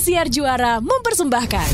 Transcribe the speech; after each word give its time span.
Indosiar 0.00 0.32
Juara 0.32 0.80
mempersembahkan. 0.80 1.72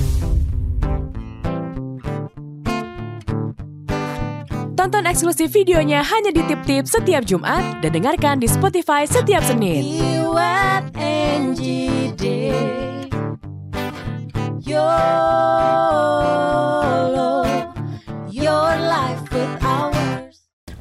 Tonton 4.74 5.06
eksklusif 5.06 5.54
videonya 5.54 6.02
hanya 6.02 6.34
di 6.34 6.42
Tip 6.50 6.58
Tip 6.66 6.90
setiap 6.90 7.22
Jumat 7.22 7.86
dan 7.86 7.94
dengarkan 7.94 8.42
di 8.42 8.50
Spotify 8.50 9.06
setiap 9.06 9.46
Senin. 9.46 9.86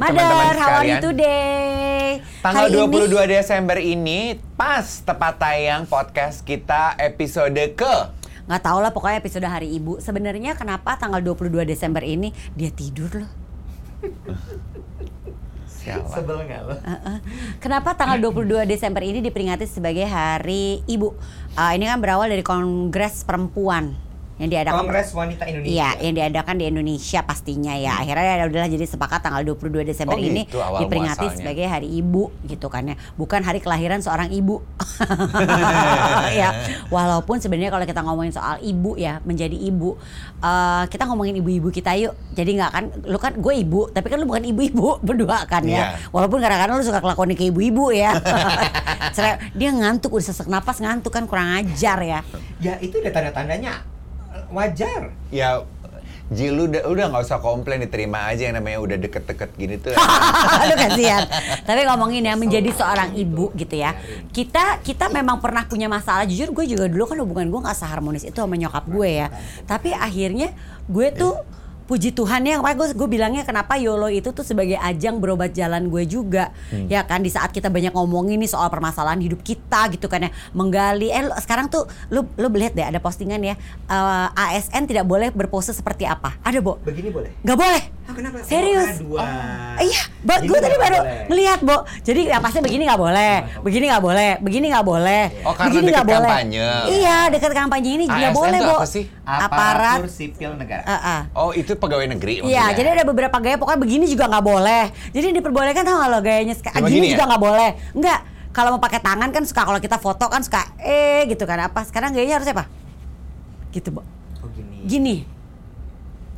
Teman-teman 0.01 0.53
how 0.57 0.81
are 0.81 0.89
you 0.89 0.97
today? 0.97 2.25
Tanggal 2.45 2.69
Hari 2.69 2.77
ini- 2.77 3.09
22 3.09 3.25
Desember 3.25 3.77
ini 3.81 4.19
pas 4.53 4.85
tepat 5.01 5.33
tayang 5.41 5.89
podcast 5.89 6.45
kita 6.45 6.93
episode 7.01 7.57
ke 7.73 7.95
nggak 8.45 8.61
tahu 8.61 8.77
lah 8.85 8.93
pokoknya 8.93 9.17
episode 9.17 9.49
hari 9.49 9.73
ibu. 9.73 9.97
Sebenarnya 9.97 10.53
kenapa 10.53 10.93
tanggal 10.93 11.25
22 11.25 11.65
Desember 11.65 12.05
ini 12.05 12.29
dia 12.53 12.69
tidur 12.69 13.25
loh. 13.25 13.31
Sialan. 15.65 16.05
Sebel 16.05 16.45
nggak 16.45 16.61
lo? 16.69 16.77
Heeh. 16.77 17.17
Kenapa 17.57 17.97
tanggal 17.97 18.21
22 18.21 18.69
Desember 18.69 19.01
ini 19.01 19.25
diperingati 19.25 19.65
sebagai 19.65 20.05
hari 20.05 20.85
ibu? 20.85 21.17
Ah, 21.57 21.73
ini 21.73 21.89
kan 21.89 21.97
berawal 21.97 22.29
dari 22.29 22.45
Kongres 22.45 23.25
Perempuan 23.25 23.97
yang 24.35 24.51
diadakan 24.51 24.83
Kongres 24.83 25.15
Wanita 25.15 25.47
Indonesia. 25.47 25.71
Iya, 25.71 25.89
yang 26.03 26.13
diadakan 26.19 26.55
di 26.59 26.65
Indonesia 26.67 27.19
pastinya 27.23 27.71
ya. 27.79 28.03
Akhirnya 28.03 28.35
ya 28.35 28.45
udahlah 28.51 28.67
jadi 28.67 28.83
sepakat 28.83 29.23
tanggal 29.23 29.47
22 29.47 29.87
Desember 29.87 30.19
Oh, 30.19 30.19
ini 30.19 30.43
gitu 30.43 30.59
awal 30.59 30.83
diperingati 30.83 31.23
muasalnya. 31.23 31.39
sebagai 31.39 31.65
hari 31.71 31.87
ibu 31.87 32.23
gitu 32.43 32.67
kan 32.67 32.83
ya. 32.83 32.95
Bukan 33.15 33.39
hari 33.47 33.63
kelahiran 33.63 34.03
seorang 34.03 34.35
ibu. 34.35 34.59
ya, 36.39 36.51
walaupun 36.91 37.39
sebenarnya 37.39 37.71
kalau 37.71 37.87
kita 37.87 38.03
ngomongin 38.03 38.35
soal 38.35 38.59
ibu 38.59 38.99
ya, 38.99 39.23
menjadi 39.23 39.55
ibu, 39.55 39.95
eh, 40.43 40.83
kita 40.91 41.07
ngomongin 41.07 41.39
ibu-ibu 41.39 41.71
kita 41.71 41.95
yuk. 41.95 42.11
Jadi 42.35 42.59
nggak 42.59 42.71
kan 42.75 42.83
lu 43.07 43.15
kan 43.15 43.39
gue 43.39 43.53
ibu, 43.55 43.87
tapi 43.87 44.11
kan 44.11 44.19
lu 44.19 44.27
bukan 44.27 44.43
ibu-ibu 44.51 44.99
berdua 45.07 45.47
kan 45.47 45.63
ya. 45.63 45.95
Iya. 45.95 46.11
Walaupun 46.11 46.43
kadang-kadang 46.43 46.75
lu 46.75 46.83
suka 46.83 46.99
kelakuan 46.99 47.31
ke 47.31 47.47
ibu-ibu 47.47 47.95
ya. 47.95 48.11
Dia 49.55 49.71
ngantuk 49.71 50.11
udah 50.11 50.27
sesak 50.27 50.51
napas 50.51 50.83
ngantuk 50.83 51.15
kan 51.15 51.23
kurang 51.23 51.55
ajar 51.55 52.03
ya. 52.03 52.19
Ya 52.59 52.75
itu 52.83 52.99
udah 52.99 53.15
tanda-tandanya 53.15 53.94
wajar. 54.55 55.11
ya 55.29 55.67
Ji 56.25 56.49
lu 56.49 56.65
udah 56.65 56.89
udah 56.89 57.05
nggak 57.13 57.21
usah 57.21 57.37
komplain 57.37 57.85
diterima 57.85 58.25
aja 58.25 58.49
yang 58.49 58.57
namanya 58.57 58.81
udah 58.81 58.97
deket-deket 58.97 59.49
gini 59.61 59.77
tuh. 59.77 59.93
Aduh 60.65 60.73
kasihan. 60.73 61.21
Tapi 61.61 61.85
ngomongin 61.85 62.25
ya 62.25 62.33
menjadi 62.33 62.65
seorang 62.73 63.13
ibu 63.13 63.53
gitu 63.53 63.77
ya. 63.77 63.93
Kita 64.33 64.81
kita 64.81 65.05
memang 65.13 65.37
pernah 65.37 65.69
punya 65.69 65.85
masalah. 65.85 66.25
Jujur 66.25 66.49
gue 66.49 66.65
juga 66.65 66.89
dulu 66.89 67.05
kan 67.05 67.21
hubungan 67.21 67.45
gue 67.53 67.61
nggak 67.69 67.77
seharmonis 67.77 68.25
itu 68.25 68.41
sama 68.41 68.57
nyokap 68.57 68.89
gue 68.89 69.09
ya. 69.21 69.27
Tapi 69.69 69.93
akhirnya 69.93 70.49
gue 70.89 71.07
tuh 71.13 71.37
puji 71.85 72.11
Tuhan 72.11 72.41
ya 72.41 72.57
makanya 72.57 72.77
gue 72.81 72.87
gue 72.97 73.07
bilangnya 73.07 73.43
kenapa 73.43 73.77
YOLO 73.77 74.09
itu 74.09 74.29
tuh 74.29 74.41
sebagai 74.41 74.73
ajang 74.75 75.17
berobat 75.17 75.53
jalan 75.53 75.87
gue 75.87 76.03
juga. 76.05 76.49
Ya 76.89 77.01
kan 77.01 77.21
di 77.21 77.29
saat 77.29 77.49
kita 77.49 77.69
banyak 77.69 77.93
ngomongin 77.93 78.37
nih 78.37 78.49
soal 78.49 78.67
permasalahan 78.67 79.21
hidup 79.21 79.39
kita 79.39 79.93
gitu 79.93 80.05
kan 80.05 80.25
ya 80.25 80.31
menggali. 80.51 81.09
Eh 81.09 81.21
lu- 81.21 81.37
sekarang 81.37 81.69
tuh 81.69 81.85
lu 82.09 82.25
lu 82.35 82.49
lihat 82.51 82.73
deh 82.73 82.81
ada 82.81 82.97
postingan 82.97 83.37
ya 83.39 83.53
eh, 83.85 84.27
ASN 84.33 84.85
tidak 84.85 85.05
boleh 85.05 85.29
berpose 85.29 85.71
seperti 85.71 86.03
apa. 86.03 86.35
Ada 86.41 86.57
Bo? 86.59 86.81
Begini 86.81 87.13
boleh? 87.13 87.29
nggak 87.41 87.57
boleh 87.57 87.83
Ah, 88.05 88.13
kenapa? 88.13 88.37
serius 88.45 89.01
Oh. 89.01 89.17
Oh, 89.17 89.81
iya, 89.81 90.03
Bo, 90.21 90.37
gue 90.37 90.59
tadi 90.61 90.77
baru 90.77 90.97
boleh. 91.01 91.25
ngeliat, 91.25 91.59
Bo. 91.65 91.77
Jadi 91.99 92.29
ya 92.29 92.37
pasti 92.37 92.61
begini 92.61 92.85
nggak 92.85 93.01
boleh, 93.01 93.33
begini 93.65 93.85
nggak 93.89 94.03
boleh, 94.05 94.31
begini 94.39 94.65
nggak 94.69 94.85
boleh. 94.85 95.23
Oh, 95.41 95.53
karena 95.57 95.69
begini 95.73 95.85
deket 95.85 95.95
nggak 95.95 96.07
boleh. 96.07 96.29
kampanye. 96.29 96.69
Iya, 96.85 97.17
dekat 97.27 97.51
kampanye 97.51 97.89
ini 97.91 98.05
nggak 98.05 98.31
boleh, 98.31 98.59
Bo. 98.61 98.75
apa 98.77 98.87
sih? 98.87 99.03
Aparat. 99.25 99.97
Aparatur 99.99 100.07
sipil 100.07 100.51
negara. 100.53 100.85
Ah, 100.85 100.95
ah. 100.95 101.21
Oh 101.33 101.49
itu 101.51 101.73
pegawai 101.73 102.05
negeri 102.07 102.39
Iya, 102.39 102.45
maksudnya? 102.45 102.77
jadi 102.77 102.87
ada 102.95 103.03
beberapa 103.03 103.37
gaya 103.41 103.57
pokoknya 103.57 103.79
begini 103.81 104.05
juga 104.05 104.29
nggak 104.29 104.45
boleh. 104.45 104.83
Jadi 105.11 105.27
diperbolehkan 105.33 105.81
tau 105.81 105.97
nggak 105.97 106.09
lo 106.13 106.19
gayanya 106.21 106.53
Cuma 106.55 106.87
gini 106.87 106.95
gini 106.95 107.07
juga 107.11 107.25
ya? 107.25 107.29
nggak 107.33 107.41
boleh. 107.41 107.69
Enggak. 107.91 108.19
Kalau 108.55 108.69
mau 108.71 108.79
pakai 108.79 109.03
tangan 109.03 109.29
kan 109.33 109.43
suka 109.43 109.67
kalau 109.67 109.79
kita 109.83 109.97
foto 109.99 110.31
kan 110.31 110.39
suka 110.39 110.61
eh 110.79 111.25
gitu 111.27 111.43
kan 111.43 111.57
apa. 111.57 111.83
Sekarang 111.83 112.13
gayanya 112.13 112.39
harus 112.39 112.47
apa? 112.47 112.69
Gitu, 113.73 113.91
Bo. 113.91 114.05
Oh 114.39 114.47
gini. 114.53 114.77
Gini. 114.85 115.15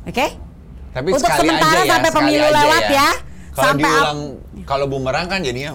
Oke? 0.08 0.47
Tapi 0.88 1.08
Untuk 1.10 1.22
sekali 1.22 1.40
sementara 1.44 1.70
aja 1.70 1.78
ya, 1.78 1.88
sampai 1.88 2.10
sekali 2.10 2.24
pemilu 2.24 2.44
aja 2.44 2.56
lewat 2.56 2.84
ya. 2.88 3.08
Kalau 3.48 3.64
Sampai 3.64 3.84
ap- 3.84 3.92
diulang, 3.92 4.20
kalau 4.64 4.86
bumerang 4.86 5.26
kan 5.26 5.40
jadinya 5.42 5.72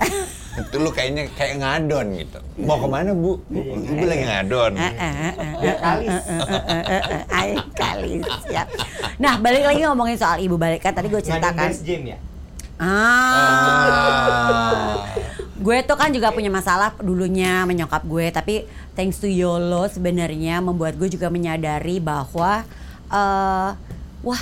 itu 0.60 0.76
lu 0.76 0.90
kayaknya 0.90 1.22
kayak 1.32 1.54
ngadon 1.60 2.06
gitu. 2.16 2.38
Mau 2.58 2.76
ke 2.76 2.86
mana 2.86 3.10
bu? 3.12 3.38
Ibu 3.48 4.02
lagi 4.02 4.24
ngadon. 4.26 4.72
Eh, 4.74 4.82
eh, 4.82 4.94
eh, 5.06 5.30
eh, 5.30 5.52
Ya 5.60 5.72
kalis. 7.70 8.24
Siap. 8.44 8.66
Nah, 9.16 9.34
balik 9.38 9.62
lagi 9.62 9.80
ngomongin 9.84 10.16
soal 10.16 10.40
ibu 10.40 10.56
balik 10.56 10.80
kan 10.80 10.90
tadi 10.90 11.06
gue 11.06 11.20
ceritakan. 11.20 11.70
jam 11.80 12.02
ya? 12.04 12.18
Ah. 12.80 13.84
gue 15.60 15.76
tuh 15.84 15.92
kan 15.92 16.08
juga 16.08 16.32
punya 16.32 16.48
masalah 16.48 16.96
dulunya 16.96 17.68
menyokap 17.68 18.00
gue, 18.02 18.26
tapi 18.32 18.64
thanks 18.96 19.20
to 19.20 19.28
YOLO 19.28 19.86
sebenarnya 19.86 20.58
membuat 20.58 20.96
gue 20.96 21.06
juga 21.06 21.28
menyadari 21.28 22.00
bahwa 22.00 22.64
eh 23.06 23.70
wah 24.22 24.40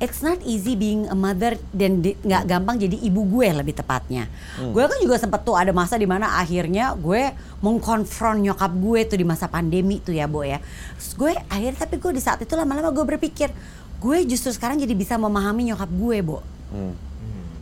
It's 0.00 0.24
not 0.24 0.40
easy 0.48 0.80
being 0.80 1.12
a 1.12 1.16
mother 1.16 1.60
dan 1.76 2.00
nggak 2.00 2.48
gampang 2.48 2.80
jadi 2.80 2.96
ibu 3.04 3.20
gue 3.20 3.52
lebih 3.52 3.76
tepatnya. 3.76 4.32
Gue 4.56 4.80
kan 4.88 4.96
juga 4.96 5.20
sempet 5.20 5.44
tuh 5.44 5.52
ada 5.52 5.76
masa 5.76 6.00
di 6.00 6.08
mana 6.08 6.40
akhirnya 6.40 6.96
gue 6.96 7.36
mengkonfront 7.60 8.40
nyokap 8.40 8.72
gue 8.80 9.00
tuh 9.04 9.20
di 9.20 9.28
masa 9.28 9.44
pandemi 9.52 10.00
tuh 10.00 10.16
ya 10.16 10.24
Bo 10.24 10.40
ya. 10.40 10.56
Terus 10.96 11.12
gue 11.20 11.32
akhirnya 11.52 11.84
tapi 11.84 12.00
gue 12.00 12.16
di 12.16 12.22
saat 12.24 12.40
itu 12.40 12.48
lama-lama 12.56 12.88
gue 12.96 13.04
berpikir 13.04 13.52
gue 14.00 14.16
justru 14.24 14.56
sekarang 14.56 14.80
jadi 14.80 14.96
bisa 14.96 15.20
memahami 15.20 15.68
nyokap 15.68 15.92
gue 15.92 16.16
Bo. 16.24 16.40
Hmm. 16.72 16.96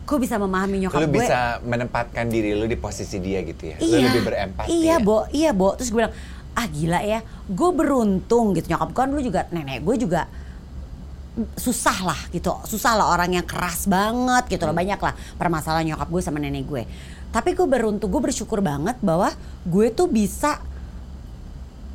Gue 0.07 0.17
bisa 0.23 0.39
memahami 0.39 0.87
nyokap 0.87 0.99
Lu 1.03 1.11
gue. 1.11 1.19
bisa 1.19 1.59
menempatkan 1.67 2.23
diri 2.31 2.55
lu 2.55 2.71
di 2.71 2.79
posisi 2.79 3.19
dia 3.19 3.43
gitu 3.43 3.67
ya. 3.67 3.83
Iya. 3.83 3.99
Lu 3.99 4.05
lebih 4.15 4.23
berempati. 4.23 4.67
Iya, 4.71 4.95
ya? 4.95 4.97
Bo. 5.03 5.27
Iya, 5.35 5.51
Bo. 5.51 5.75
Terus 5.75 5.91
gue 5.91 6.07
bilang, 6.07 6.15
"Ah, 6.55 6.71
gila 6.71 7.03
ya. 7.03 7.19
Gue 7.51 7.69
beruntung 7.75 8.55
gitu. 8.55 8.71
Nyokap 8.71 8.95
gue 8.95 9.01
kan 9.03 9.11
dulu 9.11 9.21
juga 9.27 9.43
nenek 9.51 9.83
gue 9.83 10.07
juga 10.07 10.31
susah 11.55 11.97
lah 12.03 12.19
gitu. 12.31 12.51
Susah 12.65 12.95
lah 12.95 13.11
orang 13.11 13.35
yang 13.35 13.45
keras 13.45 13.85
banget 13.85 14.47
gitu 14.51 14.63
loh. 14.67 14.75
Banyak 14.75 14.99
lah 14.99 15.13
permasalahan 15.35 15.93
nyokap 15.93 16.07
gue 16.07 16.21
sama 16.23 16.37
nenek 16.39 16.65
gue. 16.67 16.83
Tapi 17.29 17.53
gue 17.53 17.67
beruntung, 17.69 18.09
gue 18.09 18.21
bersyukur 18.21 18.59
banget 18.59 18.97
bahwa 18.99 19.29
gue 19.63 19.87
tuh 19.93 20.09
bisa 20.09 20.57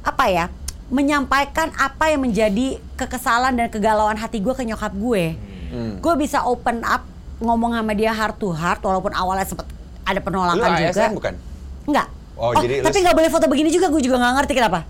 apa 0.05 0.27
ya? 0.31 0.47
menyampaikan 0.93 1.72
apa 1.81 2.12
yang 2.12 2.21
menjadi 2.28 2.77
kekesalan 3.00 3.56
dan 3.56 3.72
kegalauan 3.72 4.21
hati 4.21 4.37
gue 4.37 4.53
ke 4.53 4.69
nyokap 4.69 4.93
gue. 4.93 5.32
Hmm. 5.72 5.97
Gue 5.99 6.15
bisa 6.21 6.44
open 6.44 6.84
up 6.84 7.09
ngomong 7.41 7.72
sama 7.72 7.93
dia 7.97 8.12
heart 8.12 8.37
to 8.37 8.53
heart 8.53 8.84
walaupun 8.84 9.11
awalnya 9.16 9.49
sempet 9.49 9.66
ada 10.05 10.21
Lu 10.21 10.26
penolakan 10.28 10.71
juga. 10.76 10.93
ASN 10.93 11.12
bukan? 11.16 11.34
Enggak. 11.88 12.06
Oh, 12.37 12.53
jadi 12.53 12.82
lu- 12.82 12.87
tapi 12.87 12.99
nggak 13.00 13.16
boleh 13.16 13.31
foto 13.32 13.47
begini 13.49 13.71
juga, 13.72 13.88
gue 13.88 14.03
juga 14.05 14.21
nggak 14.21 14.32
ngerti 14.44 14.53
kenapa. 14.55 14.81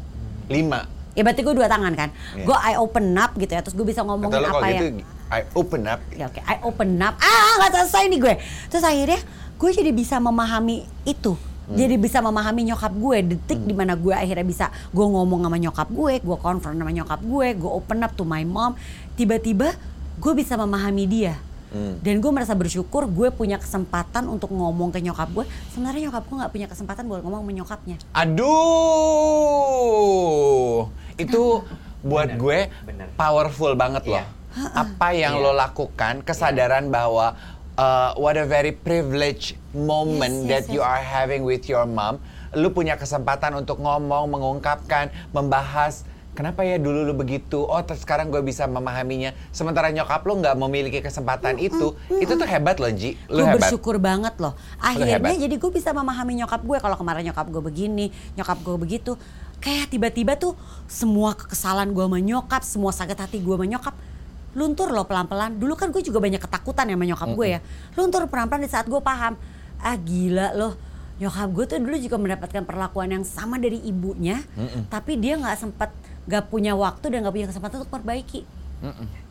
Lima. 0.50 0.80
Ya 1.14 1.22
berarti 1.22 1.46
gue 1.46 1.54
dua 1.54 1.70
tangan 1.70 1.94
kan. 1.94 2.10
Iya. 2.34 2.44
Gue 2.44 2.56
I 2.58 2.74
open 2.74 3.14
up 3.14 3.38
gitu 3.38 3.52
ya, 3.54 3.62
terus 3.62 3.74
gue 3.78 3.86
bisa 3.86 4.02
ngomongin 4.02 4.34
kalau 4.42 4.58
apa 4.58 4.66
gitu, 4.70 4.84
yang. 4.84 5.06
I 5.30 5.40
open 5.54 5.82
up. 5.86 6.00
Ya 6.14 6.26
oke, 6.26 6.42
I 6.42 6.58
open 6.66 6.98
up. 7.02 7.14
Ah 7.22 7.58
nggak 7.62 7.70
selesai 7.74 8.10
nih 8.10 8.18
gue. 8.18 8.34
Terus 8.70 8.84
akhirnya 8.84 9.22
gue 9.54 9.70
jadi 9.70 9.90
bisa 9.94 10.18
memahami 10.18 10.84
itu. 11.06 11.38
Hmm. 11.64 11.80
Jadi 11.80 11.96
bisa 11.96 12.20
memahami 12.20 12.68
nyokap 12.68 12.92
gue 12.92 13.24
detik 13.24 13.56
di 13.64 13.72
mana 13.72 13.96
gue 13.96 14.12
akhirnya 14.12 14.44
bisa 14.44 14.68
gue 14.92 15.00
ngomong 15.00 15.48
sama 15.48 15.56
nyokap 15.56 15.88
gue, 15.88 16.20
gue 16.20 16.36
konfront 16.36 16.76
sama 16.76 16.92
nyokap 16.92 17.24
gue, 17.24 17.46
gue 17.56 17.70
open 17.72 18.04
up 18.04 18.12
to 18.12 18.28
my 18.28 18.44
mom. 18.44 18.76
Tiba-tiba 19.16 19.72
gue 20.20 20.32
bisa 20.36 20.60
memahami 20.60 21.08
dia. 21.08 21.40
Hmm. 21.74 21.98
Dan 22.04 22.22
gue 22.22 22.30
merasa 22.30 22.54
bersyukur 22.54 23.10
gue 23.10 23.34
punya 23.34 23.58
kesempatan 23.58 24.30
untuk 24.30 24.54
ngomong 24.54 24.94
ke 24.94 25.02
nyokap 25.02 25.26
gue. 25.32 25.48
Sebenarnya 25.74 26.12
nyokap 26.12 26.22
gue 26.28 26.36
nggak 26.38 26.52
punya 26.52 26.70
kesempatan 26.70 27.08
buat 27.10 27.24
ngomong 27.24 27.42
sama 27.42 27.52
nyokapnya. 27.64 27.96
Aduh, 28.14 28.46
itu 31.16 31.62
buat 32.00 32.28
Bener, 32.28 32.40
gue 32.40 32.58
bener. 32.84 33.06
powerful 33.14 33.72
banget 33.74 34.04
loh. 34.04 34.20
Iya. 34.20 34.70
Apa 34.70 35.10
yang 35.10 35.34
Iya. 35.34 35.42
lo 35.42 35.52
lakukan, 35.52 36.22
kesadaran 36.22 36.86
bahwa 36.86 37.34
uh, 37.74 38.14
what 38.14 38.36
a 38.36 38.44
very 38.44 38.70
privileged 38.70 39.58
moment 39.72 40.44
Yes, 40.44 40.46
yes, 40.46 40.50
that 40.50 40.64
you 40.70 40.78
yes. 40.78 40.90
are 40.90 41.02
having 41.02 41.42
with 41.42 41.66
your 41.66 41.82
mom. 41.84 42.22
Lu 42.54 42.70
punya 42.70 42.94
kesempatan 42.94 43.50
untuk 43.56 43.82
ngomong, 43.82 44.30
mengungkapkan, 44.30 45.10
membahas. 45.34 46.06
Kenapa 46.34 46.66
ya 46.66 46.78
dulu 46.78 47.06
lu 47.06 47.14
begitu? 47.14 47.62
Oh, 47.62 47.78
terus 47.82 48.02
sekarang 48.02 48.26
gue 48.26 48.42
bisa 48.42 48.66
memahaminya. 48.66 49.34
Sementara 49.50 49.90
nyokap 49.90 50.22
lu 50.22 50.38
nggak 50.38 50.54
memiliki 50.58 50.98
kesempatan 50.98 51.58
itu, 51.58 51.94
itu 52.12 52.32
tuh 52.34 52.46
hebat 52.46 52.78
loh, 52.78 52.90
Ji. 52.90 53.14
Lu 53.26 53.42
gue 53.42 53.54
hebat. 53.54 53.70
bersyukur 53.70 54.02
banget 54.02 54.34
loh. 54.38 54.54
Akhirnya 54.78 55.18
hebat. 55.18 55.38
jadi 55.38 55.54
gue 55.54 55.70
bisa 55.70 55.90
memahami 55.90 56.42
nyokap 56.42 56.62
gue. 56.62 56.78
Kalau 56.78 56.94
kemarin 56.94 57.22
nyokap 57.26 57.46
gue 57.46 57.62
begini, 57.62 58.06
nyokap 58.34 58.58
gue 58.60 58.76
begitu. 58.78 59.14
Kayak 59.64 59.88
tiba-tiba 59.88 60.36
tuh 60.36 60.52
semua 60.84 61.32
kekesalan 61.32 61.96
gue 61.96 62.04
sama 62.04 62.20
nyokap, 62.20 62.60
semua 62.60 62.92
sakit 62.92 63.16
hati 63.16 63.40
gue 63.40 63.54
sama 63.56 63.64
nyokap. 63.64 63.96
Luntur 64.52 64.92
loh 64.92 65.08
pelan-pelan. 65.08 65.56
Dulu 65.56 65.72
kan 65.72 65.88
gue 65.88 66.04
juga 66.04 66.20
banyak 66.20 66.36
ketakutan 66.36 66.92
ya 66.92 66.94
sama 67.00 67.08
nyokap 67.08 67.28
gue 67.32 67.46
ya. 67.48 67.60
Luntur 67.96 68.28
pelan-pelan 68.28 68.62
di 68.62 68.70
saat 68.70 68.84
gue 68.84 69.00
paham. 69.00 69.40
Ah 69.80 69.96
gila 69.96 70.52
loh. 70.52 70.76
nyokap 71.14 71.48
gue 71.54 71.64
tuh 71.70 71.78
dulu 71.78 71.94
juga 71.94 72.18
mendapatkan 72.18 72.66
perlakuan 72.66 73.06
yang 73.06 73.22
sama 73.22 73.54
dari 73.54 73.78
ibunya, 73.86 74.42
tapi 74.90 75.14
dia 75.14 75.38
nggak 75.38 75.54
sempat, 75.62 75.94
nggak 76.26 76.50
punya 76.50 76.74
waktu 76.74 77.06
dan 77.06 77.22
nggak 77.22 77.34
punya 77.38 77.48
kesempatan 77.54 77.76
untuk 77.86 77.92
perbaiki. 77.94 78.42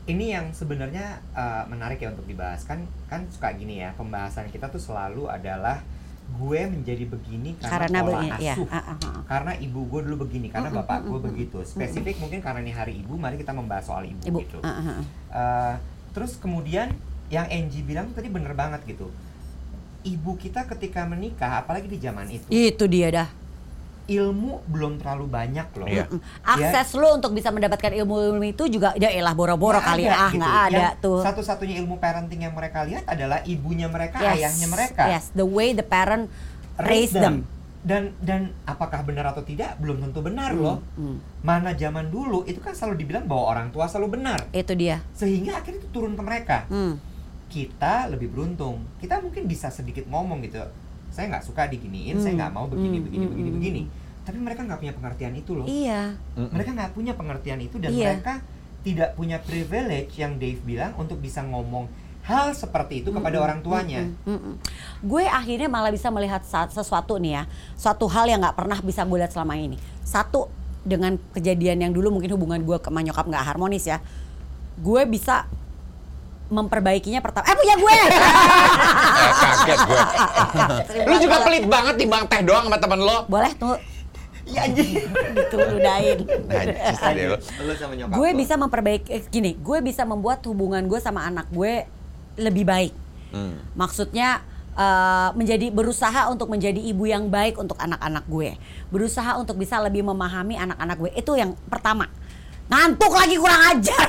Ini 0.08 0.26
yang 0.32 0.46
sebenarnya 0.56 1.20
uh, 1.36 1.68
menarik 1.68 2.00
ya 2.00 2.16
untuk 2.16 2.24
dibahas 2.24 2.64
kan 2.64 2.88
kan 3.12 3.28
suka 3.32 3.52
gini 3.56 3.84
ya 3.84 3.92
pembahasan 3.96 4.48
kita 4.48 4.72
tuh 4.72 4.80
selalu 4.80 5.28
adalah 5.28 5.80
gue 6.24 6.62
menjadi 6.66 7.04
begini 7.06 7.54
karena, 7.62 7.86
Karena 7.86 8.00
pola 8.02 8.12
begini, 8.18 8.40
ya. 8.42 8.56
asuh. 8.58 8.68
Ah, 8.72 8.78
ah, 8.80 8.98
ah. 8.98 9.22
Karena 9.30 9.52
ibu 9.60 9.80
gue 9.86 10.00
dulu 10.08 10.16
begini, 10.26 10.48
karena 10.50 10.70
Mm-mm, 10.74 10.80
bapak 10.82 11.00
gue 11.06 11.20
begitu. 11.20 11.58
Spesifik 11.62 12.18
mungkin 12.18 12.40
karena 12.42 12.60
ini 12.64 12.74
hari 12.74 12.94
ibu, 13.06 13.14
mari 13.20 13.38
kita 13.38 13.54
membahas 13.54 13.86
soal 13.86 14.08
ibu, 14.10 14.24
Ibu. 14.24 14.40
gitu. 14.42 14.58
ah, 14.66 14.70
ah, 14.72 14.84
ah. 14.90 15.02
Uh, 15.30 15.74
terus 16.16 16.40
kemudian 16.42 16.90
yang 17.30 17.46
Angie 17.50 17.86
bilang 17.86 18.10
tadi 18.14 18.30
bener 18.34 18.54
banget 18.58 18.82
gitu. 18.88 19.10
Ibu 20.04 20.36
kita 20.36 20.68
ketika 20.68 21.08
menikah, 21.08 21.64
apalagi 21.64 21.88
di 21.88 21.96
zaman 22.02 22.28
itu, 22.28 22.44
Itu 22.52 22.92
dia 22.92 23.08
dah. 23.14 23.30
Ilmu 24.04 24.68
belum 24.68 25.00
terlalu 25.00 25.26
banyak 25.26 25.68
loh. 25.80 25.88
Iya. 25.88 26.06
Mm. 26.12 26.20
Akses 26.44 26.92
lu 26.94 27.08
untuk 27.08 27.32
bisa 27.32 27.50
mendapatkan 27.50 27.92
ilmu-ilmu 27.96 28.44
itu 28.46 28.68
juga 28.68 28.92
ya 28.96 29.08
elah 29.08 29.32
boro-boro 29.32 29.80
kali 29.80 30.04
ada 30.06 30.18
ah 30.18 30.32
gitu. 30.32 30.40
nggak 30.44 30.58
ada 30.68 30.78
Yang 30.92 31.00
tuh. 31.00 31.20
Satu-satunya 31.24 31.76
ilmu 31.80 31.96
parenting 31.98 32.44
yang 32.44 32.52
mereka 32.52 32.84
lihat 32.84 33.08
adalah 33.08 33.40
ibunya 33.44 33.88
mereka, 33.88 34.20
Yes, 34.20 34.36
ayahnya 34.38 34.68
mereka. 34.68 35.04
Yes, 35.08 35.26
the 35.32 35.48
way 35.48 35.72
the 35.72 35.84
parent 35.84 36.28
raise 36.78 37.16
them. 37.16 37.48
Dan 37.84 38.16
dan 38.20 38.56
apakah 38.64 39.04
benar 39.04 39.28
atau 39.28 39.44
tidak 39.44 39.76
belum 39.76 40.00
tentu 40.00 40.24
benar 40.24 40.56
Hmm, 40.56 40.64
loh. 40.64 40.78
hmm. 40.96 41.18
Mana 41.44 41.76
zaman 41.76 42.08
dulu 42.08 42.44
itu 42.44 42.60
kan 42.60 42.72
selalu 42.72 43.04
dibilang 43.04 43.28
bahwa 43.28 43.44
orang 43.50 43.68
tua 43.72 43.88
selalu 43.88 44.20
benar. 44.20 44.40
Itu 44.52 44.72
dia. 44.72 45.04
Sehingga 45.12 45.60
akhirnya 45.60 45.84
itu 45.84 45.92
turun 45.92 46.16
ke 46.16 46.24
mereka. 46.24 46.64
Hmm. 46.72 46.96
Kita 47.48 48.08
lebih 48.08 48.32
beruntung. 48.32 48.82
Kita 48.98 49.20
mungkin 49.20 49.46
bisa 49.46 49.68
sedikit 49.68 50.08
ngomong 50.08 50.42
gitu. 50.42 50.64
Saya 51.14 51.30
nggak 51.30 51.46
suka 51.46 51.70
diginiin, 51.70 52.18
saya 52.18 52.34
Hmm. 52.34 52.40
nggak 52.42 52.52
mau 52.52 52.66
begini, 52.66 52.98
Hmm, 52.98 53.06
begini, 53.06 53.24
hmm, 53.24 53.32
begini, 53.32 53.48
hmm, 53.48 53.58
begini. 53.58 53.84
Tapi 54.24 54.38
mereka 54.40 54.62
nggak 54.66 54.80
punya 54.80 54.94
pengertian 54.94 55.34
itu 55.36 55.52
loh. 55.54 55.66
Iya. 55.66 56.02
Mereka 56.34 56.70
nggak 56.74 56.92
punya 56.92 57.14
pengertian 57.14 57.60
itu 57.60 57.76
dan 57.78 57.92
Iya. 57.92 58.18
mereka 58.18 58.34
tidak 58.82 59.10
punya 59.14 59.38
privilege 59.38 60.18
yang 60.18 60.36
Dave 60.36 60.60
bilang 60.60 60.92
untuk 60.98 61.22
bisa 61.22 61.40
ngomong 61.40 61.88
hal 62.24 62.52
seperti 62.52 63.04
itu 63.04 63.12
kepada 63.12 63.36
Mm-mm, 63.36 63.46
orang 63.46 63.60
tuanya. 63.62 64.00
mm-mm, 64.02 64.32
mm-mm. 64.32 64.56
Gue 65.02 65.24
akhirnya 65.24 65.68
malah 65.68 65.92
bisa 65.92 66.08
melihat 66.08 66.40
sesuatu 66.44 67.16
nih 67.16 67.38
ya, 67.38 67.44
suatu 67.76 68.08
hal 68.08 68.26
yang 68.26 68.40
nggak 68.40 68.56
pernah 68.56 68.80
bisa 68.80 69.04
gue 69.04 69.20
lihat 69.20 69.30
selama 69.30 69.54
ini. 69.54 69.76
Satu 70.02 70.48
dengan 70.82 71.16
kejadian 71.32 71.80
yang 71.80 71.92
dulu 71.92 72.12
mungkin 72.12 72.32
hubungan 72.32 72.60
gue 72.60 72.76
sama 72.80 73.00
nyokap 73.00 73.28
nggak 73.28 73.44
harmonis 73.46 73.86
ya, 73.86 74.00
gue 74.78 75.02
bisa 75.06 75.48
memperbaikinya 76.54 77.20
pertama. 77.20 77.50
Eh 77.50 77.58
punya 77.58 77.76
gue. 77.82 77.98
Eh, 77.98 79.32
kaget 79.42 79.80
gue. 79.90 80.02
Lu 81.10 81.16
juga 81.18 81.38
pelit 81.42 81.66
banget 81.66 81.96
timbang 81.98 82.24
teh 82.30 82.46
doang 82.46 82.70
sama 82.70 82.78
temen 82.78 83.02
lo. 83.02 83.26
Boleh 83.26 83.52
Iya. 84.44 84.64
Lu 87.64 87.74
sama 87.80 87.94
nyokap 87.96 88.16
gue 88.20 88.30
bisa 88.36 88.54
memperbaiki 88.60 89.10
eh, 89.10 89.24
gini, 89.32 89.56
gue 89.56 89.80
bisa 89.80 90.04
membuat 90.04 90.44
hubungan 90.44 90.84
gue 90.84 91.00
sama 91.00 91.24
anak 91.24 91.48
gue 91.50 91.88
lebih 92.36 92.68
baik. 92.68 92.94
Hmm. 93.32 93.56
Maksudnya 93.74 94.44
eh, 94.76 95.30
menjadi 95.34 95.72
berusaha 95.72 96.28
untuk 96.28 96.52
menjadi 96.52 96.78
ibu 96.78 97.08
yang 97.08 97.32
baik 97.32 97.56
untuk 97.56 97.80
anak-anak 97.80 98.28
gue. 98.28 98.60
Berusaha 98.92 99.40
untuk 99.40 99.56
bisa 99.56 99.80
lebih 99.80 100.04
memahami 100.04 100.60
anak-anak 100.60 100.98
gue. 101.00 101.12
Itu 101.16 101.40
yang 101.40 101.56
pertama. 101.72 102.12
Ngantuk 102.68 103.16
lagi 103.16 103.36
kurang 103.40 103.64
ajar. 103.76 104.08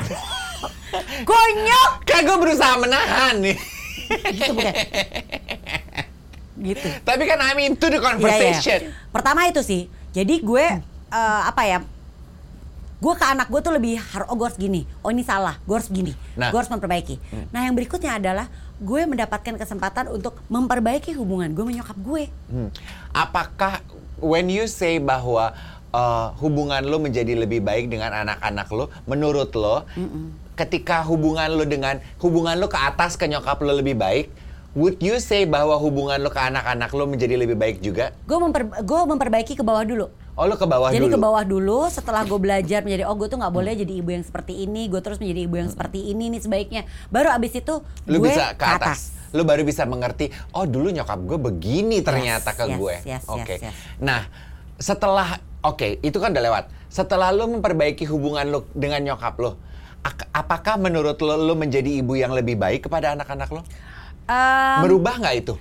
Konyol. 1.29 1.87
Kan 2.03 2.21
gue 2.23 2.37
berusaha 2.37 2.73
menahan 2.77 3.35
nih. 3.41 3.57
Gitu 4.31 4.51
bukan? 4.53 4.73
Gitu. 6.55 6.87
Tapi 7.03 7.23
kan 7.27 7.39
I'm 7.43 7.59
into 7.59 7.87
the 7.87 7.97
Iya, 7.97 7.99
iya. 7.99 8.07
conversation. 8.07 8.79
Pertama 9.11 9.47
itu 9.47 9.59
sih. 9.59 9.91
Jadi 10.15 10.39
gue 10.39 10.65
eh, 11.11 11.41
apa 11.43 11.61
ya? 11.67 11.79
Gue 12.95 13.13
ke 13.13 13.25
anak 13.27 13.51
gue 13.51 13.59
tuh 13.59 13.75
lebih 13.75 13.99
harus 13.99 14.25
oh 14.31 14.35
gue 14.39 14.47
harus 14.47 14.57
gini. 14.57 14.87
Oh 15.03 15.11
ini 15.11 15.21
salah. 15.21 15.59
Gue 15.67 15.75
harus 15.77 15.91
gini. 15.91 16.15
Nah. 16.39 16.49
Gue 16.49 16.63
harus 16.63 16.71
memperbaiki. 16.71 17.19
Nah 17.51 17.67
yang 17.67 17.75
berikutnya 17.75 18.17
adalah 18.17 18.47
gue 18.75 19.01
mendapatkan 19.07 19.55
kesempatan 19.55 20.11
untuk 20.11 20.39
memperbaiki 20.47 21.11
hubungan 21.15 21.51
gue 21.51 21.65
menyokap 21.67 21.95
gue. 21.99 22.31
Hmm. 22.47 22.69
Apakah 23.11 23.83
when 24.23 24.47
you 24.47 24.65
say 24.65 24.97
bahwa 24.97 25.51
uh, 25.95 26.35
hubungan 26.43 26.83
lo 26.83 26.99
menjadi 26.99 27.39
lebih 27.39 27.63
baik 27.63 27.87
dengan 27.87 28.11
anak-anak 28.11 28.67
lo, 28.75 28.91
menurut 29.07 29.55
lo, 29.55 29.87
ketika 30.59 31.07
hubungan 31.07 31.47
lo 31.55 31.63
dengan 31.63 32.03
hubungan 32.19 32.59
lo 32.59 32.67
ke 32.67 32.75
atas 32.75 33.15
ke 33.15 33.25
nyokap 33.31 33.63
lo 33.63 33.71
lebih 33.79 33.95
baik, 33.95 34.27
would 34.75 34.99
you 34.99 35.15
say 35.23 35.47
bahwa 35.47 35.79
hubungan 35.79 36.19
lo 36.19 36.29
ke 36.29 36.41
anak-anak 36.41 36.91
lo 36.91 37.07
menjadi 37.07 37.39
lebih 37.39 37.55
baik 37.55 37.79
juga? 37.79 38.11
Gue 38.27 38.37
memper, 38.43 38.67
memperbaiki 38.83 39.55
ke 39.55 39.63
bawah 39.63 39.87
dulu. 39.87 40.11
Oh 40.35 40.51
lo 40.51 40.59
ke 40.59 40.67
bawah 40.67 40.91
jadi 40.91 41.07
dulu. 41.07 41.15
ke 41.15 41.19
bawah 41.23 41.43
dulu 41.47 41.79
setelah 41.87 42.27
gue 42.27 42.35
belajar 42.35 42.83
menjadi 42.83 43.07
oh 43.07 43.15
gue 43.15 43.31
tuh 43.31 43.39
nggak 43.39 43.55
boleh 43.55 43.71
jadi 43.71 44.03
ibu 44.03 44.11
yang 44.11 44.25
seperti 44.27 44.67
ini. 44.67 44.91
Gue 44.91 44.99
terus 44.99 45.15
menjadi 45.23 45.47
ibu 45.47 45.55
yang 45.55 45.71
seperti 45.71 46.11
ini 46.11 46.27
nih 46.27 46.41
sebaiknya. 46.43 46.81
Baru 47.07 47.31
abis 47.31 47.55
itu 47.55 47.79
Lu 48.03 48.19
gue 48.19 48.35
bisa 48.35 48.51
ke 48.51 48.67
atas. 48.67 49.15
Lu 49.31 49.47
baru 49.47 49.63
bisa 49.63 49.87
mengerti, 49.87 50.31
oh 50.51 50.67
dulu 50.67 50.91
nyokap 50.91 51.23
gue 51.23 51.39
begini 51.39 52.03
ternyata 52.03 52.51
ke 52.55 52.67
yes, 52.67 52.75
gue. 52.79 52.95
yes, 53.03 53.23
Oke. 53.27 53.55
yes, 53.59 53.67
yes. 53.67 53.75
Nah, 53.99 54.27
setelah 54.79 55.39
oke, 55.65 55.99
itu 55.99 56.17
kan 56.17 56.29
udah 56.29 56.43
lewat. 56.43 56.63
Setelah 56.87 57.33
lu 57.33 57.49
memperbaiki 57.49 58.05
hubungan 58.05 58.45
lu 58.45 58.59
dengan 58.71 59.01
nyokap 59.03 59.35
lu, 59.35 59.57
ak- 59.99 60.29
apakah 60.31 60.77
menurut 60.77 61.17
lu 61.17 61.35
lu 61.35 61.53
menjadi 61.53 61.89
ibu 61.99 62.13
yang 62.13 62.31
lebih 62.31 62.55
baik 62.55 62.85
kepada 62.85 63.11
anak-anak 63.11 63.49
lu? 63.49 63.61
Em, 64.25 64.79
Merubah 64.85 65.17
nggak 65.19 65.35
itu? 65.35 65.53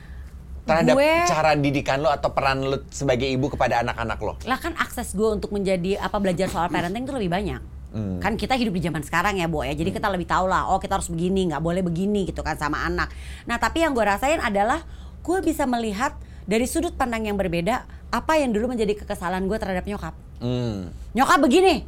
Terhadap 0.64 0.96
gue- 0.96 1.28
cara 1.28 1.52
didikan 1.54 2.00
lu 2.00 2.08
atau 2.08 2.32
peran 2.32 2.64
lu 2.64 2.80
sebagai 2.88 3.28
ibu 3.28 3.48
kepada 3.48 3.84
anak-anak 3.84 4.18
lu? 4.20 4.32
lah 4.44 4.56
kan 4.56 4.72
akses 4.76 5.12
gue 5.12 5.28
untuk 5.28 5.52
menjadi 5.52 6.00
apa 6.00 6.16
belajar 6.16 6.48
soal 6.48 6.68
parenting 6.68 7.04
itu 7.04 7.12
lebih 7.12 7.32
banyak. 7.32 7.60
Hmm. 7.94 8.18
Kan 8.18 8.34
kita 8.34 8.58
hidup 8.58 8.74
di 8.74 8.82
zaman 8.82 9.06
sekarang 9.06 9.38
ya, 9.38 9.46
Bo 9.46 9.62
ya. 9.62 9.70
Jadi 9.70 9.94
kita 9.94 10.10
lebih 10.10 10.26
tahu 10.26 10.50
lah, 10.50 10.66
oh 10.66 10.82
kita 10.82 10.98
harus 10.98 11.06
begini, 11.06 11.46
nggak 11.46 11.62
boleh 11.62 11.78
begini 11.78 12.26
gitu 12.26 12.42
kan 12.42 12.58
sama 12.58 12.82
anak. 12.82 13.06
Nah, 13.46 13.54
tapi 13.54 13.86
yang 13.86 13.94
gue 13.94 14.02
rasain 14.02 14.42
adalah 14.42 14.82
gue 15.22 15.38
bisa 15.40 15.62
melihat 15.62 16.10
dari 16.42 16.66
sudut 16.66 16.90
pandang 16.92 17.24
yang 17.24 17.38
berbeda 17.38 17.86
apa 18.14 18.38
yang 18.38 18.54
dulu 18.54 18.70
menjadi 18.70 18.94
kekesalan 18.94 19.50
gue 19.50 19.58
terhadap 19.58 19.82
nyokap. 19.82 20.14
Hmm. 20.38 20.94
Nyokap 21.12 21.42
begini. 21.42 21.82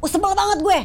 Sebel 0.00 0.32
banget 0.32 0.58
gue. 0.64 0.78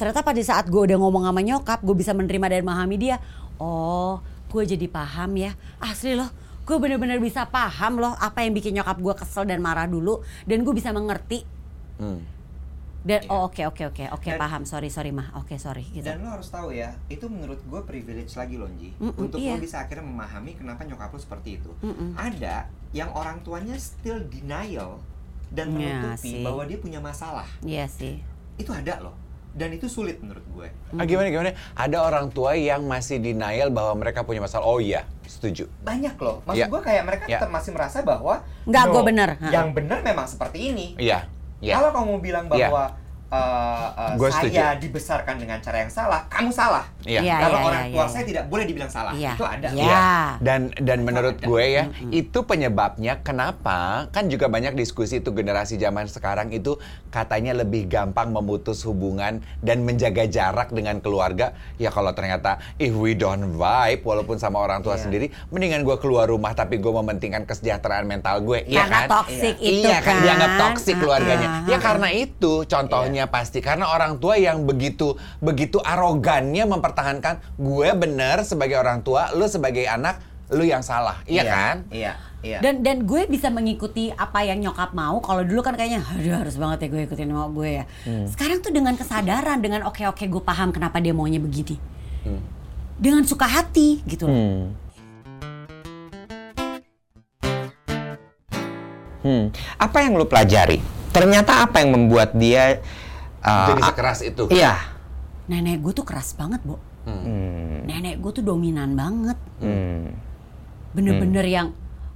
Ternyata 0.00 0.24
pada 0.24 0.40
saat 0.40 0.64
gue 0.64 0.80
udah 0.80 0.96
ngomong 0.96 1.28
sama 1.28 1.44
nyokap, 1.44 1.84
gue 1.84 1.92
bisa 1.92 2.16
menerima 2.16 2.46
dan 2.48 2.62
memahami 2.64 2.96
dia. 2.96 3.16
Oh, 3.60 4.24
gue 4.48 4.62
jadi 4.64 4.88
paham 4.88 5.36
ya. 5.36 5.52
Asli 5.76 6.16
loh, 6.16 6.30
gue 6.64 6.76
bener-bener 6.78 7.20
bisa 7.20 7.44
paham 7.44 8.00
loh 8.00 8.16
apa 8.16 8.40
yang 8.40 8.56
bikin 8.56 8.72
nyokap 8.72 8.96
gue 8.96 9.14
kesel 9.14 9.44
dan 9.44 9.60
marah 9.60 9.84
dulu. 9.84 10.24
Dan 10.48 10.64
gue 10.64 10.72
bisa 10.72 10.88
mengerti. 10.88 11.44
Hmm. 12.00 12.24
Dan 12.98 13.24
Iya. 13.24 13.30
oh 13.30 13.46
oke 13.46 13.62
oke 13.64 13.82
oke 13.88 14.04
oke 14.10 14.28
Dan- 14.28 14.40
paham. 14.40 14.62
Sorry 14.64 14.88
sorry 14.88 15.12
mah. 15.12 15.32
Oke 15.36 15.56
sorry 15.56 15.84
gitu. 15.86 16.04
Dan 16.04 16.24
lo 16.24 16.32
harus 16.32 16.48
tahu 16.48 16.72
ya, 16.72 16.96
itu 17.08 17.24
menurut 17.28 17.60
gue 17.60 17.80
privilege 17.84 18.32
lagi 18.34 18.56
Lonji. 18.56 18.92
Mm-mm, 18.96 19.16
Untuk 19.16 19.38
iya. 19.38 19.54
lo 19.54 19.60
bisa 19.60 19.80
akhirnya 19.80 20.04
memahami 20.04 20.54
kenapa 20.54 20.84
nyokap 20.84 21.10
lo 21.10 21.18
seperti 21.18 21.58
itu. 21.58 21.70
Mm-mm. 21.80 22.14
Ada 22.14 22.68
yang 22.90 23.10
orang 23.12 23.40
tuanya 23.40 23.76
still 23.76 24.20
denial 24.24 25.00
dan 25.48 25.72
Ya, 25.72 25.96
menutupi 26.00 26.40
sih. 26.40 26.44
bahwa 26.44 26.62
dia 26.64 26.78
punya 26.78 27.00
masalah. 27.00 27.48
Iya 27.60 27.84
sih. 27.86 28.20
Itu 28.56 28.72
ada 28.72 29.00
loh. 29.00 29.16
Dan 29.50 29.72
itu 29.72 29.88
sulit 29.88 30.20
menurut 30.20 30.44
gue. 30.46 30.68
Ah, 30.94 31.02
gimana 31.02 31.28
gimana? 31.28 31.50
Ada 31.74 31.98
orang 31.98 32.30
tua 32.30 32.54
yang 32.54 32.84
masih 32.84 33.18
denial 33.18 33.68
bahwa 33.68 33.96
mereka 33.98 34.22
punya 34.22 34.38
masalah. 34.38 34.62
Oh 34.62 34.78
iya, 34.78 35.02
setuju. 35.24 35.66
Banyak 35.82 36.14
loh. 36.16 36.44
Maksud 36.46 36.62
Ya. 36.62 36.66
gue 36.68 36.80
kayak 36.80 37.02
mereka 37.02 37.24
Ya. 37.26 37.40
tetap 37.40 37.50
masih 37.50 37.72
merasa 37.72 37.98
bahwa 38.00 38.44
Nggak, 38.64 38.84
"No, 38.86 38.92
gue 38.92 39.02
bener." 39.04 39.30
Ha. 39.34 39.48
Yang 39.50 39.68
benar 39.74 39.98
memang 40.00 40.26
seperti 40.28 40.58
ini. 40.70 40.86
Iya. 40.94 41.26
Iya. 41.58 41.74
Kalau 41.74 41.90
kamu 41.90 42.12
bilang 42.22 42.46
Iya. 42.48 42.70
bahwa 42.70 42.84
uh, 43.28 43.86
uh, 43.92 44.12
Gua 44.16 44.28
saya 44.28 44.48
setuju. 44.48 44.82
dibesarkan 44.84 45.36
dengan 45.36 45.58
cara 45.60 45.84
yang 45.84 45.92
salah, 45.92 46.24
kamu 46.28 46.50
salah. 46.50 46.84
Iya. 47.04 47.20
Iya, 47.22 47.36
Kalau 47.40 47.58
iya, 47.58 47.66
orang 47.68 47.82
iya, 47.84 47.94
tua 47.94 48.04
iya. 48.04 48.12
saya 48.12 48.24
tidak 48.24 48.44
boleh 48.48 48.64
dibilang 48.64 48.90
salah. 48.90 49.12
Iya. 49.14 49.32
Itu 49.36 49.44
ada. 49.44 49.68
Iya. 49.70 49.84
Iya. 49.84 50.06
Dan 50.40 50.60
dan 50.78 50.98
menurut 51.02 51.36
ada. 51.36 51.46
gue 51.46 51.64
ya, 51.64 51.84
itu 52.10 52.38
penyebabnya 52.42 53.12
kenapa 53.20 53.78
kan 54.10 54.28
juga 54.28 54.48
banyak 54.48 54.74
diskusi 54.74 55.20
itu 55.20 55.30
generasi 55.30 55.76
zaman 55.76 56.06
sekarang 56.06 56.50
itu 56.50 56.76
katanya 57.08 57.56
lebih 57.56 57.88
gampang 57.88 58.28
memutus 58.28 58.84
hubungan 58.84 59.40
dan 59.60 59.84
menjaga 59.84 60.24
jarak 60.24 60.72
dengan 60.72 61.00
keluarga. 61.00 61.52
Ya 61.76 61.88
kalau 61.88 62.12
ternyata 62.12 62.60
if 62.76 62.92
we 62.92 63.12
don't 63.12 63.56
vibe 63.56 64.02
walaupun 64.04 64.36
sama 64.36 64.58
orang 64.58 64.80
tua 64.80 64.96
Iya. 64.96 65.04
sendiri, 65.04 65.26
mendingan 65.48 65.84
gue 65.84 65.96
keluar 65.96 66.26
rumah 66.26 66.52
tapi 66.52 66.76
gue 66.76 66.90
mementingkan 66.90 67.44
kesejahteraan 67.44 68.04
mental 68.04 68.42
gue. 68.42 68.66
Iya 68.66 68.82
Karena 68.82 68.98
kan? 68.98 69.08
toxic 69.14 69.54
itu 69.58 69.86
iya 69.86 69.98
kan, 70.00 70.16
kan. 70.18 70.24
dianggap 70.24 70.50
toksik 70.58 70.96
Ah, 70.98 71.00
keluarganya. 71.00 71.48
ah, 71.48 71.70
ya 71.70 71.76
ah. 71.76 71.80
karena 71.80 72.08
itu 72.10 72.52
contohnya 72.64 73.17
pasti 73.26 73.58
karena 73.58 73.90
orang 73.90 74.22
tua 74.22 74.38
yang 74.38 74.62
begitu 74.62 75.18
begitu 75.42 75.82
arogannya 75.82 76.62
mempertahankan 76.68 77.58
gue 77.58 77.88
bener 77.98 78.46
sebagai 78.46 78.78
orang 78.78 79.02
tua, 79.02 79.34
lu 79.34 79.50
sebagai 79.50 79.82
anak, 79.90 80.22
lu 80.54 80.62
yang 80.62 80.86
salah. 80.86 81.18
Iya, 81.26 81.42
kan? 81.42 81.76
Iya. 81.90 82.12
Iya. 82.38 82.62
Dan 82.62 82.86
dan 82.86 83.02
gue 83.02 83.26
bisa 83.26 83.50
mengikuti 83.50 84.14
apa 84.14 84.46
yang 84.46 84.62
nyokap 84.62 84.94
mau. 84.94 85.18
Kalau 85.18 85.42
dulu 85.42 85.58
kan 85.58 85.74
kayaknya 85.74 86.06
aduh 86.06 86.38
harus 86.38 86.54
banget 86.54 86.86
ya 86.86 86.88
gue 86.94 87.02
ikutin 87.10 87.34
mau 87.34 87.50
gue 87.50 87.82
ya. 87.82 87.84
Hmm. 88.06 88.30
Sekarang 88.30 88.62
tuh 88.62 88.70
dengan 88.70 88.94
kesadaran, 88.94 89.58
dengan 89.58 89.82
oke 89.90 90.06
oke 90.06 90.22
gue 90.22 90.42
paham 90.46 90.70
kenapa 90.70 91.02
dia 91.02 91.10
maunya 91.10 91.42
begini. 91.42 91.74
Hmm. 92.22 92.38
Dengan 92.94 93.26
suka 93.26 93.42
hati 93.50 94.06
gitu 94.06 94.30
loh. 94.30 94.70
Hmm. 99.18 99.50
Apa 99.74 100.06
yang 100.06 100.14
lu 100.14 100.24
pelajari? 100.30 100.78
Ternyata 101.10 101.66
apa 101.66 101.82
yang 101.82 101.90
membuat 101.90 102.38
dia 102.38 102.78
uh, 103.42 103.68
Jadi 103.74 103.82
sekeras 103.84 104.20
itu. 104.22 104.44
Iya. 104.50 104.74
Nenek 105.48 105.80
gue 105.80 105.92
tuh 105.92 106.04
keras 106.04 106.36
banget, 106.36 106.60
Bo. 106.62 106.76
Hmm. 107.08 107.88
Nenek 107.88 108.20
gue 108.20 108.32
tuh 108.32 108.44
dominan 108.44 108.92
banget. 108.92 109.38
Hmm. 109.58 110.12
Bener-bener 110.92 111.44
yang 111.44 111.68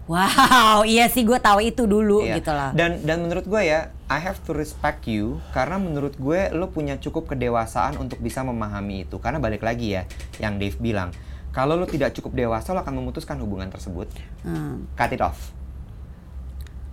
wow, 0.04 0.82
iya 0.88 1.06
sih 1.06 1.22
gue 1.22 1.38
tahu 1.38 1.62
itu 1.62 1.86
dulu 1.86 2.26
Iya. 2.26 2.42
gitu 2.42 2.52
loh. 2.52 2.70
Dan 2.76 3.00
dan 3.06 3.24
menurut 3.24 3.46
gue 3.46 3.62
ya, 3.62 3.88
I 4.10 4.18
have 4.20 4.42
to 4.44 4.52
respect 4.52 5.08
you 5.08 5.40
karena 5.56 5.80
menurut 5.80 6.18
gue 6.18 6.52
lo 6.52 6.68
punya 6.68 7.00
cukup 7.00 7.30
kedewasaan 7.30 7.96
untuk 7.96 8.20
bisa 8.20 8.44
memahami 8.44 9.08
itu. 9.08 9.16
Karena 9.16 9.40
balik 9.40 9.64
lagi 9.64 9.96
ya, 9.96 10.04
yang 10.36 10.60
Dave 10.60 10.76
bilang, 10.76 11.14
kalau 11.56 11.78
lo 11.78 11.88
tidak 11.88 12.12
cukup 12.12 12.36
dewasa 12.36 12.76
lo 12.76 12.84
akan 12.84 13.00
memutuskan 13.00 13.40
hubungan 13.40 13.72
tersebut. 13.72 14.12
Hmm. 14.44 14.84
Cut 14.92 15.12
it 15.14 15.22
off. 15.24 15.56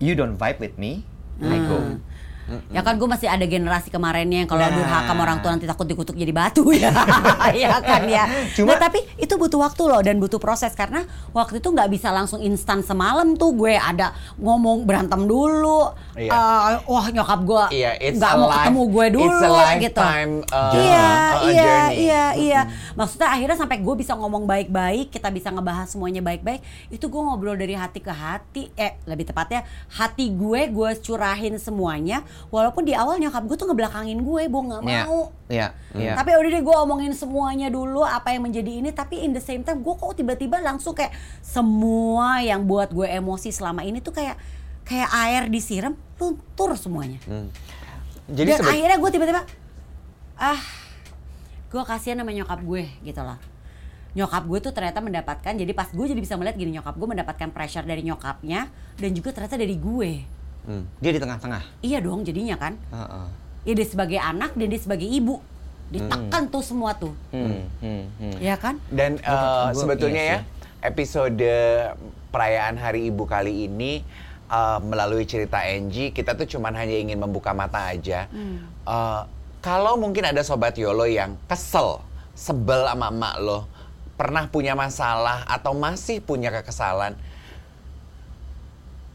You 0.00 0.16
don't 0.16 0.40
vibe 0.40 0.56
with 0.64 0.80
me, 0.80 1.04
I 1.44 1.60
go. 1.60 2.00
Ya 2.68 2.80
kan 2.80 2.94
gue 2.94 3.06
masih 3.06 3.26
ada 3.26 3.42
generasi 3.42 3.88
kemarinnya 3.88 4.42
yang 4.42 4.48
kalau 4.48 4.62
Nah. 4.62 4.72
durhaka 4.72 5.08
sama 5.08 5.22
orang 5.22 5.38
tua 5.38 5.50
nanti 5.50 5.64
takut 5.64 5.84
dikutuk 5.84 6.14
jadi 6.14 6.30
batu 6.30 6.70
ya. 6.70 6.90
ya 7.56 7.78
kan 7.78 8.02
ya. 8.04 8.24
Cuma- 8.52 8.70
Nah, 8.70 8.78
tapi 8.80 9.02
itu 9.16 9.34
butuh 9.34 9.60
waktu 9.60 9.82
loh 9.84 10.00
dan 10.00 10.16
butuh 10.16 10.36
proses 10.36 10.72
karena 10.72 11.02
waktu 11.30 11.58
itu 11.58 11.68
nggak 11.68 11.88
bisa 11.88 12.08
langsung 12.08 12.38
instan 12.40 12.80
semalam 12.80 13.34
tuh 13.34 13.52
gue 13.52 13.74
ada 13.74 14.10
ngomong 14.36 14.82
berantem 14.82 15.24
dulu. 15.24 15.90
Iya. 16.14 16.30
Eh, 16.30 16.76
wah 16.84 17.06
nyokap 17.08 17.40
gue 17.42 17.64
Iya, 17.72 17.90
nggak 17.96 18.32
mau 18.34 18.46
life- 18.46 18.58
ketemu 18.60 18.82
gue 18.86 19.06
dulu 19.12 19.30
it's 19.50 19.70
a 19.70 19.78
gitu. 19.80 20.00
uh, 20.00 20.10
iya, 20.72 21.06
uh, 21.06 21.34
iya, 21.40 21.54
journey. 21.56 21.94
iya, 21.96 22.24
iya. 22.36 22.60
Maksudnya 22.92 23.28
akhirnya 23.28 23.56
sampai 23.56 23.78
gue 23.78 23.94
bisa 23.94 24.12
ngomong 24.12 24.44
baik-baik, 24.44 25.08
kita 25.08 25.28
bisa 25.28 25.48
ngebahas 25.48 25.86
semuanya 25.86 26.20
baik-baik. 26.20 26.60
Itu 26.88 27.06
gue 27.06 27.20
ngobrol 27.20 27.54
dari 27.54 27.72
hati 27.72 27.98
ke 27.98 28.10
hati, 28.10 28.68
eh 28.74 28.98
lebih 29.04 29.24
tepatnya 29.24 29.62
hati 29.90 30.30
gue 30.30 30.60
gue 30.68 30.90
curahin 31.00 31.56
semuanya. 31.56 32.22
Walaupun 32.48 32.82
di 32.82 32.92
awal 32.92 33.16
nyokap 33.16 33.44
gue 33.44 33.54
tuh 33.54 33.66
ngebelakangin 33.66 34.18
gue, 34.18 34.42
gue 34.44 34.62
nggak 34.64 34.80
Iya, 34.82 35.02
mau. 35.04 35.20
iya, 35.46 35.66
iya. 35.92 36.12
Tapi 36.14 36.32
udah 36.32 36.50
deh 36.50 36.62
gue 36.62 36.76
omongin 36.78 37.12
semuanya 37.12 37.68
dulu 37.68 38.00
apa 38.00 38.30
yang 38.30 38.42
menjadi 38.42 38.80
ini. 38.80 38.90
Tapi 38.90 39.20
in 39.20 39.30
the 39.30 39.40
same 39.40 39.60
time 39.60 39.78
gue 39.78 39.92
kok 39.92 40.14
tiba-tiba 40.14 40.56
langsung 40.58 40.92
kayak 40.92 41.12
semua 41.40 42.40
yang 42.40 42.64
buat 42.64 42.88
gue 42.88 43.04
emosi 43.06 43.50
selama 43.50 43.82
ini 43.82 43.98
tuh 43.98 44.10
kayak 44.10 44.40
kayak 44.82 45.06
air 45.20 45.42
disiram 45.46 45.92
luntur 46.16 46.72
semuanya. 46.74 47.20
Jadi 48.26 48.48
Dan 48.48 48.58
sebe- 48.58 48.70
akhirnya 48.70 48.96
gue 48.96 49.10
tiba-tiba 49.10 49.42
ah 50.36 50.60
gue 51.66 51.82
kasihan 51.84 52.16
sama 52.16 52.30
nyokap 52.30 52.60
gue 52.60 52.88
gitu 53.02 53.20
loh. 53.20 53.38
Nyokap 54.10 54.42
gue 54.44 54.58
tuh 54.60 54.72
ternyata 54.72 54.98
mendapatkan 54.98 55.52
jadi 55.52 55.70
pas 55.70 55.86
gue 55.86 56.02
jadi 56.04 56.18
bisa 56.18 56.34
melihat 56.34 56.56
gini 56.56 56.74
nyokap 56.74 56.94
gue 56.94 57.08
mendapatkan 57.08 57.48
pressure 57.48 57.84
dari 57.84 58.02
nyokapnya 58.02 58.66
dan 58.96 59.10
juga 59.12 59.30
ternyata 59.30 59.54
dari 59.54 59.76
gue. 59.76 60.26
Hmm. 60.66 60.84
Dia 61.00 61.10
di 61.16 61.20
tengah-tengah. 61.20 61.62
Iya 61.80 61.98
dong 62.04 62.24
jadinya 62.24 62.56
kan. 62.60 62.76
Heeh. 62.92 63.26
Ya 63.68 63.72
dia 63.76 63.86
sebagai 63.88 64.18
anak 64.20 64.56
dan 64.56 64.66
dia 64.68 64.80
sebagai 64.80 65.08
ibu. 65.08 65.40
Ditekan 65.90 66.46
tuh 66.46 66.62
semua 66.62 66.94
tuh. 66.94 67.10
Hmm, 67.34 67.66
hmm, 67.82 68.04
hmm. 68.22 68.36
Ya 68.38 68.54
kan? 68.54 68.78
Dan 68.88 69.18
uh, 69.26 69.74
gua- 69.74 69.74
sebetulnya 69.74 70.22
iya 70.22 70.38
ya 70.38 70.40
episode 70.80 71.50
perayaan 72.32 72.80
Hari 72.80 73.12
Ibu 73.12 73.28
kali 73.28 73.68
ini 73.68 74.00
uh, 74.48 74.80
melalui 74.80 75.28
cerita 75.28 75.60
Angie 75.60 76.08
kita 76.08 76.32
tuh 76.32 76.48
cuman 76.48 76.72
hanya 76.72 76.96
ingin 76.96 77.20
membuka 77.20 77.52
mata 77.52 77.92
aja. 77.92 78.30
Uh, 78.88 79.26
kalau 79.60 80.00
mungkin 80.00 80.24
ada 80.24 80.40
sobat 80.40 80.72
Yolo 80.80 81.04
yang 81.04 81.36
kesel, 81.44 82.00
sebel 82.32 82.88
sama 82.88 83.12
emak 83.12 83.34
lo, 83.44 83.68
pernah 84.16 84.48
punya 84.48 84.72
masalah 84.72 85.44
atau 85.44 85.76
masih 85.76 86.24
punya 86.24 86.48
kekesalan, 86.48 87.12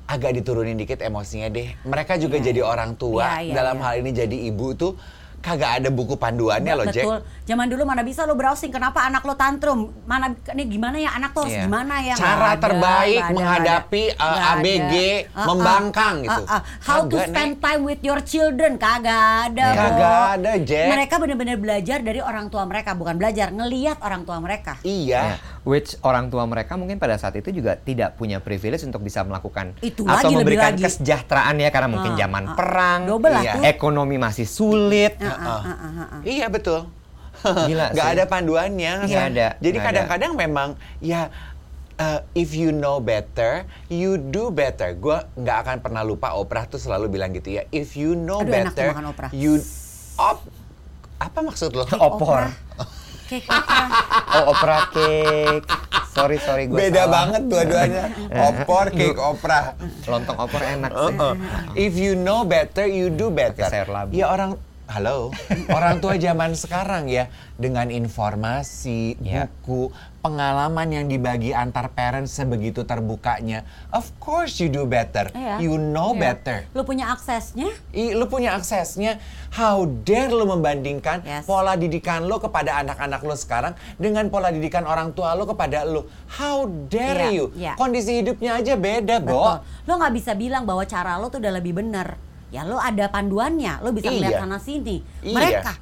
agak 0.05 0.37
diturunin 0.37 0.77
dikit 0.77 1.01
emosinya 1.01 1.49
deh. 1.49 1.73
Mereka 1.81 2.21
juga 2.21 2.37
Iya, 2.37 2.53
jadi 2.53 2.61
iya. 2.61 2.69
orang 2.69 2.91
tua 2.93 3.41
Iya, 3.41 3.49
iya, 3.49 3.53
dalam 3.57 3.77
iya. 3.81 3.83
hal 3.89 3.93
ini 4.05 4.11
jadi 4.13 4.37
ibu 4.49 4.67
tuh 4.77 4.93
kagak 5.39 5.71
ada 5.77 5.89
buku 5.89 6.15
panduannya 6.15 6.73
loh 6.73 6.85
Jack. 6.87 7.03
Betul. 7.03 7.19
Zaman 7.45 7.65
dulu 7.67 7.83
mana 7.83 8.01
bisa 8.01 8.23
lo 8.23 8.33
browsing 8.33 8.69
kenapa 8.69 9.01
anak 9.01 9.21
lo 9.21 9.33
tantrum? 9.33 9.93
Mana 10.03 10.33
ini 10.49 10.63
gimana 10.67 10.97
ya 10.97 11.13
anak 11.13 11.31
tuh 11.31 11.45
harus 11.45 11.53
Iya. 11.53 11.63
gimana 11.63 11.95
ya? 11.99 12.15
Cara 12.15 12.47
ada, 12.47 12.57
terbaik 12.57 13.21
ada, 13.21 13.33
menghadapi, 13.33 14.03
nggak 14.07 14.17
ada. 14.17 14.41
uh, 14.41 14.53
ABG 14.55 14.93
ada. 14.93 15.05
Uh-uh. 15.05 15.45
membangkang 15.47 16.15
gitu. 16.21 16.41
Uh-uh. 16.41 16.61
How 16.81 16.99
to 17.01 17.07
Kagak, 17.07 17.27
spend 17.27 17.51
Nek. 17.51 17.61
time 17.61 17.81
with 17.83 18.01
your 18.01 18.19
children 18.19 18.71
kagak 18.75 19.21
ada. 19.47 19.65
Bo. 19.67 19.79
Kagak 19.79 20.17
ada, 20.35 20.51
Jack. 20.59 20.87
Mereka 20.89 21.13
benar-benar 21.15 21.57
belajar 21.57 21.97
dari 21.99 22.19
orang 22.19 22.45
tua 22.47 22.63
mereka, 22.63 22.93
bukan 22.93 23.15
belajar 23.15 23.47
ngelihat 23.49 23.97
orang 23.99 24.21
tua 24.23 24.37
mereka. 24.37 24.81
Iya. 24.81 25.13
Ya, 25.15 25.35
which 25.63 25.95
orang 26.01 26.27
tua 26.27 26.43
mereka 26.43 26.73
mungkin 26.73 26.97
pada 26.97 27.15
saat 27.15 27.35
itu 27.35 27.51
juga 27.51 27.77
tidak 27.77 28.15
punya 28.15 28.37
privilege 28.37 28.81
untuk 28.81 28.99
bisa 28.99 29.21
melakukan 29.21 29.77
Itu 29.79 30.01
atau 30.03 30.11
lagi, 30.19 30.33
lebih 30.33 30.37
memberikan 30.57 30.73
lagi. 30.73 30.83
kesejahteraan 30.83 31.55
ya 31.55 31.69
karena 31.69 31.89
mungkin 31.89 32.11
Ah, 32.11 32.19
zaman 32.19 32.43
ah. 32.43 32.55
perang, 32.55 32.99
Iya. 33.37 33.53
ekonomi 33.67 34.17
masih 34.17 34.43
sulit. 34.43 35.13
Ah, 35.17 35.34
ah, 35.39 35.61
ah, 35.61 35.69
ah, 35.69 36.01
ah. 36.01 36.21
Iya 36.23 36.47
betul. 36.47 36.87
Gila 37.43 37.85
Nggak 37.95 38.07
sih. 38.07 38.15
ada 38.15 38.23
panduannya. 38.25 38.93
Nggak 39.05 39.25
ada, 39.35 39.47
Jadi 39.59 39.77
kadang-kadang 39.77 40.31
memang 40.33 40.69
ya 41.03 41.29
uh, 41.99 42.19
if 42.35 42.55
you 42.55 42.71
know 42.71 42.99
better, 42.99 43.63
you 43.87 44.17
do 44.17 44.51
better. 44.51 44.95
Gue 44.95 45.19
nggak 45.35 45.57
akan 45.67 45.77
pernah 45.83 46.01
lupa 46.03 46.35
Oprah 46.35 46.67
tuh 46.67 46.79
selalu 46.79 47.11
bilang 47.19 47.31
gitu 47.35 47.55
ya. 47.59 47.67
If 47.71 47.95
you 47.95 48.15
know 48.15 48.43
Aduh, 48.43 48.51
enak 48.51 48.73
tuh 48.75 48.83
better, 48.83 48.87
makan 48.95 49.05
Oprah. 49.11 49.29
you 49.35 49.59
op 50.15 50.39
apa 51.15 51.39
maksud 51.43 51.71
lo? 51.75 51.83
Opor. 51.95 52.51
Cake 53.25 53.49
opera. 53.49 53.85
Oh, 54.37 54.53
opera 54.53 54.77
cake. 54.93 55.65
Sorry, 56.13 56.37
sorry 56.37 56.69
gue 56.69 56.77
Beda 56.77 57.09
banget 57.09 57.41
dua-duanya. 57.49 58.13
Opor, 58.53 58.93
cake 58.93 59.17
opera. 59.17 59.73
Lontong 60.05 60.37
opor 60.37 60.61
enak 60.61 60.91
sih. 60.93 61.15
Uh-uh. 61.17 61.33
If 61.73 61.97
you 61.97 62.13
know 62.13 62.45
better, 62.45 62.85
you 62.85 63.09
do 63.09 63.33
better. 63.33 63.65
Pakai 63.65 63.81
sayur 63.81 63.89
labu. 63.89 64.13
Ya 64.13 64.29
orang, 64.29 64.61
halo, 64.85 65.33
orang 65.67 65.97
tua 65.97 66.13
zaman 66.15 66.53
sekarang 66.53 67.09
ya 67.09 67.25
dengan 67.57 67.89
informasi, 67.89 69.17
Ya. 69.17 69.49
buku, 69.49 69.89
pengalaman 70.21 70.85
yang 70.87 71.05
dibagi 71.05 71.53
antar 71.53 71.89
parents 71.89 72.33
sebegitu 72.33 72.81
terbukanya. 72.81 73.65
Of 73.89 74.13
course 74.17 74.57
you 74.57 74.69
do 74.69 74.85
better. 74.85 75.29
Iya. 75.33 75.57
You 75.57 75.77
know 75.77 76.13
Iya. 76.13 76.21
better. 76.21 76.57
Lu 76.73 76.85
punya 76.85 77.09
aksesnya? 77.09 77.69
I, 77.91 78.13
lu 78.13 78.25
punya 78.25 78.53
aksesnya. 78.53 79.17
How 79.53 79.85
dare 79.85 80.29
lu 80.29 80.45
membandingkan 80.45 81.25
Yes. 81.25 81.45
pola 81.45 81.73
didikan 81.73 82.25
lu 82.25 82.37
kepada 82.37 82.81
anak-anak 82.81 83.21
lu 83.21 83.33
sekarang 83.33 83.73
dengan 83.95 84.29
pola 84.29 84.49
didikan 84.49 84.85
orang 84.85 85.13
tua 85.13 85.33
lu 85.33 85.45
kepada 85.45 85.81
lu. 85.81 86.05
How 86.37 86.65
dare 86.85 87.33
Iya, 87.33 87.37
you? 87.37 87.45
iya. 87.57 87.73
Kondisi 87.73 88.21
hidupnya 88.21 88.59
aja 88.59 88.77
beda, 88.77 89.17
Bo. 89.17 89.33
Betul. 89.33 89.55
Lo 89.89 89.93
nggak 89.97 90.13
bisa 90.13 90.31
bilang 90.33 90.65
bahwa 90.65 90.85
cara 90.85 91.17
lo 91.17 91.29
tuh 91.29 91.41
udah 91.41 91.53
lebih 91.57 91.73
benar. 91.73 92.17
Ya 92.55 92.63
lo 92.63 92.79
ada 92.79 93.11
panduannya, 93.11 93.83
lo 93.83 93.91
bisa 93.91 94.07
Iya. 94.07 94.15
melihat 94.15 94.39
sana 94.47 94.57
sini. 94.63 95.03
Iya. 95.19 95.35
Mereka 95.35 95.73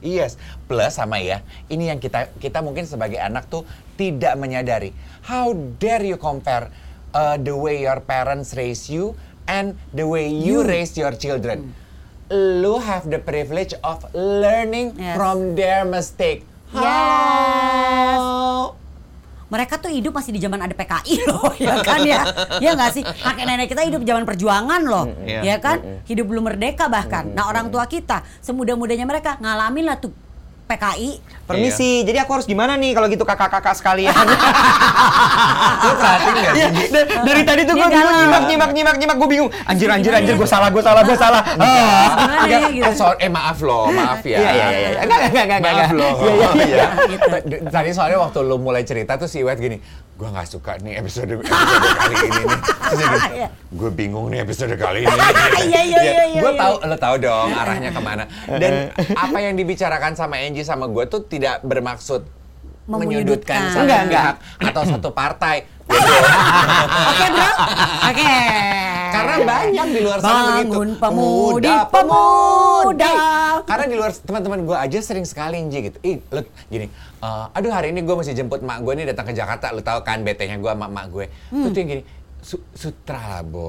Yes, 0.00 0.40
plus 0.64 0.96
sama 0.96 1.20
ya. 1.20 1.44
Ini 1.68 1.92
yang 1.92 2.00
kita 2.00 2.32
kita 2.40 2.64
mungkin 2.64 2.88
sebagai 2.88 3.20
anak 3.20 3.52
tuh 3.52 3.68
tidak 4.00 4.32
menyadari. 4.40 4.96
How 5.28 5.52
dare 5.76 6.08
you 6.08 6.16
compare 6.16 6.72
uh, 7.12 7.36
the 7.36 7.52
way 7.52 7.84
your 7.84 8.00
parents 8.00 8.56
raise 8.56 8.88
you 8.88 9.12
and 9.44 9.76
the 9.92 10.08
way 10.08 10.24
you, 10.24 10.64
You. 10.64 10.64
raise 10.64 10.96
your 10.96 11.12
children. 11.12 11.76
Lu 12.32 12.80
have 12.80 13.12
the 13.12 13.20
privilege 13.20 13.76
of 13.84 14.00
learning 14.16 14.96
Yes. 14.96 15.20
from 15.20 15.52
their 15.52 15.84
mistake. 15.84 16.48
Yes. 16.72 18.16
Mereka 19.50 19.82
tuh 19.82 19.90
hidup 19.90 20.14
masih 20.14 20.30
di 20.30 20.40
zaman 20.40 20.62
ada 20.62 20.72
PKI 20.72 21.14
loh, 21.28 21.50
ya 21.58 21.82
kan 21.82 22.00
ya? 22.06 22.22
Ya 22.62 22.70
nggak 22.78 22.90
sih? 22.94 23.02
Kakek 23.02 23.44
nenek 23.44 23.66
kita 23.66 23.82
hidup 23.82 24.02
zaman 24.06 24.22
perjuangan 24.22 24.82
loh, 24.86 25.10
iya. 25.26 25.42
ya 25.42 25.56
kan? 25.58 25.82
Hidup 26.06 26.30
belum 26.30 26.46
merdeka 26.46 26.86
bahkan. 26.86 27.34
Nah 27.34 27.50
orang 27.50 27.68
tua 27.68 27.84
kita 27.90 28.22
semudah-mudahnya 28.40 29.04
mereka 29.04 29.36
ngalamin 29.42 29.90
lah 29.90 29.98
tuh 29.98 30.29
PKI. 30.70 31.10
Permisi, 31.42 32.06
jadi 32.06 32.22
aku 32.22 32.38
harus 32.38 32.46
gimana 32.46 32.78
nih 32.78 32.94
kalau 32.94 33.10
gitu 33.10 33.26
kakak-kakak 33.26 33.74
sekalian? 33.74 34.14
Lu 35.82 35.92
perhatiin 35.98 36.30
nggak 36.32 36.54
Iya, 36.54 36.68
sih? 36.70 36.86
da- 36.88 37.08
dari 37.26 37.42
tadi 37.42 37.62
tuh 37.66 37.74
gue 37.74 37.88
bingung 37.88 38.16
nyimak 38.16 38.42
nyimak 38.46 38.70
nyimak 38.70 38.96
nyimak 38.96 39.16
gue 39.18 39.28
bingung. 39.28 39.50
Anjir 39.66 39.90
anjir 39.90 40.12
anjir 40.14 40.38
gue 40.38 40.46
salah 40.46 40.70
gue 40.70 40.78
salah 40.78 41.02
gue 41.02 41.18
salah. 41.18 41.42
Ah. 41.58 42.06
Gimana 42.14 42.46
ya 42.46 42.58
gitu? 42.70 42.86
Eh, 42.86 42.94
sorry, 42.94 43.16
eh 43.18 43.26
maaf 43.28 43.58
loh, 43.60 43.90
maaf 43.90 44.22
ya. 44.22 44.38
Iya 44.38 44.50
iya 44.52 44.66
iya. 44.70 44.78
iya. 44.78 45.00
Enggak 45.02 45.18
enggak 45.26 45.44
enggak 45.44 45.58
enggak. 45.58 45.74
Maaf 45.74 45.90
loh. 45.90 46.12
Iya 46.22 46.30
iya 46.30 46.48
iya. 46.62 46.86
Gitu. 47.10 47.26
Tadi 47.66 47.90
soalnya 47.90 48.18
waktu 48.20 48.38
lu 48.40 48.56
mulai 48.56 48.82
cerita 48.86 49.18
tuh 49.18 49.26
si 49.26 49.42
Iwet 49.42 49.58
gini, 49.58 49.82
gue 50.20 50.28
nggak 50.28 50.48
suka 50.52 50.76
nih 50.84 51.00
episode 51.00 51.32
episode 51.32 51.96
kali 51.96 52.14
ini 52.20 52.28
nih. 52.44 52.58
Terus 52.92 53.22
Iya. 53.32 53.48
gue 53.72 53.90
bingung 53.96 54.26
nih 54.28 54.44
episode 54.44 54.76
kali 54.76 55.08
ini. 55.08 55.16
Iya, 55.60 55.80
iya, 55.80 56.00
iya, 56.04 56.24
iya, 56.28 56.40
Gue 56.44 56.52
iya. 56.52 56.60
tahu, 56.60 56.74
lo 56.84 56.96
tahu 57.00 57.14
dong 57.24 57.48
arahnya 57.56 57.88
ke 57.88 58.00
mana. 58.04 58.24
Dan 58.44 58.92
apa 59.16 59.38
yang 59.40 59.56
dibicarakan 59.56 60.12
sama 60.12 60.36
Angie 60.36 60.60
sama 60.60 60.84
gue 60.92 61.04
tuh 61.08 61.24
tidak 61.24 61.64
bermaksud 61.64 62.28
menyudutkan 62.84 63.72
satu 63.72 63.88
pihak 63.88 64.36
atau 64.60 64.82
satu 64.84 65.08
partai. 65.16 65.64
Oke 67.10 67.26
bro, 67.34 67.50
oke. 68.12 68.34
Karena 69.10 69.36
banyak 69.40 69.86
di 69.88 70.00
luar 70.00 70.18
sana 70.18 70.40
begitu. 70.56 70.70
Bangun 70.70 70.88
pemudi, 70.96 71.72
pemuda. 71.90 73.06
Ih, 73.06 73.18
Karena 73.62 73.84
di 73.84 73.94
luar 73.94 74.10
teman-teman 74.12 74.58
gue 74.62 74.76
aja 74.76 74.98
sering 75.00 75.22
sekali 75.22 75.58
Nji 75.58 75.78
gitu. 75.84 75.98
Ih, 76.02 76.16
lu 76.24 76.40
gini. 76.66 76.86
eh, 77.18 77.46
aduh 77.50 77.68
hari 77.68 77.90
ini 77.90 78.00
gue 78.00 78.14
mesti 78.14 78.32
jemput 78.32 78.60
mak 78.60 78.80
gue 78.80 78.92
nih 78.94 79.06
datang 79.06 79.26
ke 79.26 79.32
Jakarta. 79.32 79.70
Lu 79.70 79.80
tahu 79.80 80.00
kan 80.00 80.20
betenya 80.20 80.56
gue 80.56 80.68
sama 80.68 80.86
mak 80.86 81.06
gue. 81.08 81.26
Hmm. 81.48 81.62
Tuh 81.62 81.70
tuh 81.70 81.78
yang 81.78 81.90
gini. 81.90 82.04
Su- 82.40 82.64
sutra 82.72 83.20
lah, 83.30 83.42
Bo, 83.44 83.68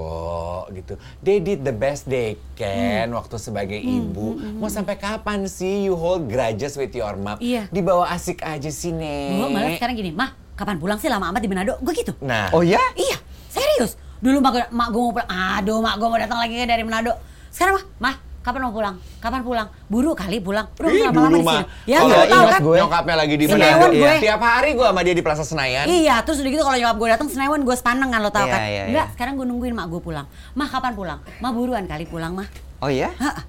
gitu. 0.72 0.96
They 1.20 1.38
did 1.38 1.60
the 1.60 1.76
best 1.76 2.08
they 2.08 2.40
can 2.56 3.12
Hmm. 3.12 3.20
waktu 3.20 3.36
sebagai 3.36 3.76
ibu. 3.76 4.32
Mau 4.56 4.68
sampai 4.68 4.96
kapan 4.96 5.44
sih 5.44 5.84
you 5.84 5.94
hold 5.94 6.26
grudges 6.26 6.74
with 6.74 6.92
your 6.92 7.12
mom? 7.14 7.36
Iya. 7.38 7.68
Dibawa 7.68 8.08
asik 8.10 8.40
aja 8.40 8.72
sih, 8.72 8.90
Nek. 8.90 9.36
Gue 9.36 9.50
malah 9.50 9.76
sekarang 9.76 9.92
gini, 9.94 10.10
mah 10.10 10.32
kapan 10.56 10.80
pulang 10.80 10.96
sih 10.96 11.12
lama 11.12 11.28
amat 11.28 11.42
di 11.42 11.50
Manado? 11.50 11.76
Gue 11.78 11.92
gitu. 11.94 12.16
Nah, 12.22 12.48
Oh 12.50 12.64
ya? 12.64 12.80
Iya, 12.96 13.20
serius. 13.46 14.00
Dulu 14.22 14.38
mak 14.38 14.52
gue, 14.52 14.64
mak 14.70 14.88
gue 14.90 15.02
mau 15.02 15.12
pulang, 15.12 15.30
aduh 15.30 15.78
mak 15.80 15.94
gue 15.96 16.08
mau 16.08 16.16
datang 16.16 16.38
lagi 16.38 16.54
dari 16.62 16.82
Manado. 16.82 17.18
Sekarang 17.50 17.74
mah, 17.76 17.86
mah 18.00 18.16
kapan 18.42 18.62
mau 18.64 18.72
pulang? 18.72 18.96
Kapan 19.18 19.42
pulang? 19.42 19.68
Buru 19.86 20.14
kali 20.14 20.38
pulang. 20.38 20.70
Udah 20.76 20.88
Ih, 20.88 21.02
lama-lama 21.04 21.26
dulu 21.28 21.38
di 21.38 21.46
sini. 21.48 21.66
Ya, 21.86 21.98
kalau 22.00 22.10
gue 22.12 22.26
tahu 22.28 22.46
kan. 22.48 22.60
gue, 22.62 22.76
nyokapnya 22.78 23.16
lagi 23.18 23.36
di 23.36 23.46
Manado. 23.46 23.86
gue. 23.92 24.14
Tiap 24.20 24.42
hari 24.42 24.70
gue 24.72 24.86
sama 24.86 25.02
dia 25.02 25.14
di 25.14 25.22
Plaza 25.22 25.42
Senayan. 25.42 25.86
Iya, 25.86 26.16
terus 26.22 26.38
udah 26.38 26.50
gitu 26.50 26.62
kalau 26.62 26.78
nyokap 26.78 26.98
gue 26.98 27.10
datang 27.12 27.28
Senewan 27.28 27.62
gue 27.62 27.76
sepaneng 27.76 28.10
kan 28.10 28.20
lo 28.20 28.30
tau 28.30 28.46
Iya, 28.46 28.52
kan. 28.52 28.62
iya, 28.64 28.82
Enggak, 28.88 29.06
iya. 29.06 29.14
sekarang 29.14 29.34
gue 29.36 29.46
nungguin 29.46 29.74
mak 29.74 29.88
gue 29.88 30.00
pulang. 30.00 30.26
Mah 30.54 30.68
kapan 30.70 30.94
pulang? 30.94 31.20
Mah 31.38 31.52
buruan 31.52 31.84
kali 31.84 32.06
pulang 32.06 32.32
mah. 32.32 32.48
Oh 32.80 32.90
ya? 32.90 33.10
Ha-ha. 33.12 33.42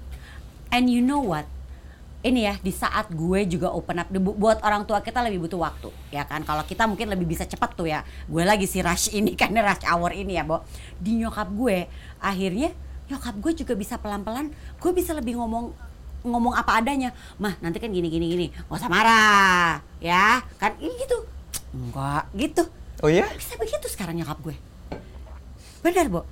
And 0.69 0.89
you 0.89 0.99
know 0.99 1.21
what? 1.21 1.45
Ini 2.23 2.39
ya 2.39 2.55
di 2.55 2.71
saat 2.71 3.11
gue 3.11 3.43
juga 3.51 3.67
open 3.75 3.99
up. 3.99 4.07
Bu- 4.07 4.39
buat 4.39 4.63
orang 4.63 4.87
tua 4.87 5.03
kita 5.03 5.19
lebih 5.19 5.43
butuh 5.43 5.59
waktu 5.59 5.91
ya 6.07 6.23
kan? 6.23 6.47
Kalau 6.47 6.63
kita 6.63 6.87
mungkin 6.87 7.11
lebih 7.11 7.27
bisa 7.27 7.43
cepat 7.43 7.75
tuh 7.75 7.91
ya. 7.91 8.07
Gue 8.31 8.47
lagi 8.47 8.63
si 8.63 8.79
rush 8.79 9.11
ini 9.11 9.35
kan 9.39 9.51
rush 9.51 9.83
hour 9.83 10.15
ini 10.15 10.39
ya 10.39 10.47
Bo. 10.47 10.63
Di 11.03 11.19
nyokap 11.19 11.51
gue 11.51 11.83
akhirnya 12.23 12.71
nyokap 13.11 13.35
gue 13.43 13.51
juga 13.59 13.75
bisa 13.75 13.99
pelan-pelan. 13.99 14.55
Gue 14.79 14.91
bisa 14.95 15.11
lebih 15.11 15.35
ngomong 15.35 15.75
ngomong 16.23 16.55
apa 16.55 16.79
adanya. 16.79 17.11
Mah 17.43 17.59
nanti 17.59 17.83
kan 17.83 17.91
gini 17.91 18.07
gini 18.07 18.31
gini. 18.31 18.47
Gak 18.55 18.71
usah 18.71 18.87
marah. 18.87 19.83
Ya 19.99 20.39
kan? 20.55 20.79
Ini 20.79 20.95
gitu. 21.03 21.27
Enggak. 21.75 22.23
Gitu. 22.39 22.63
Oh 23.03 23.11
ya? 23.11 23.27
bisa 23.35 23.59
begitu 23.59 23.83
sekarang 23.91 24.15
nyokap 24.15 24.39
gue. 24.39 24.55
Benar 25.83 26.07
Bo. 26.07 26.23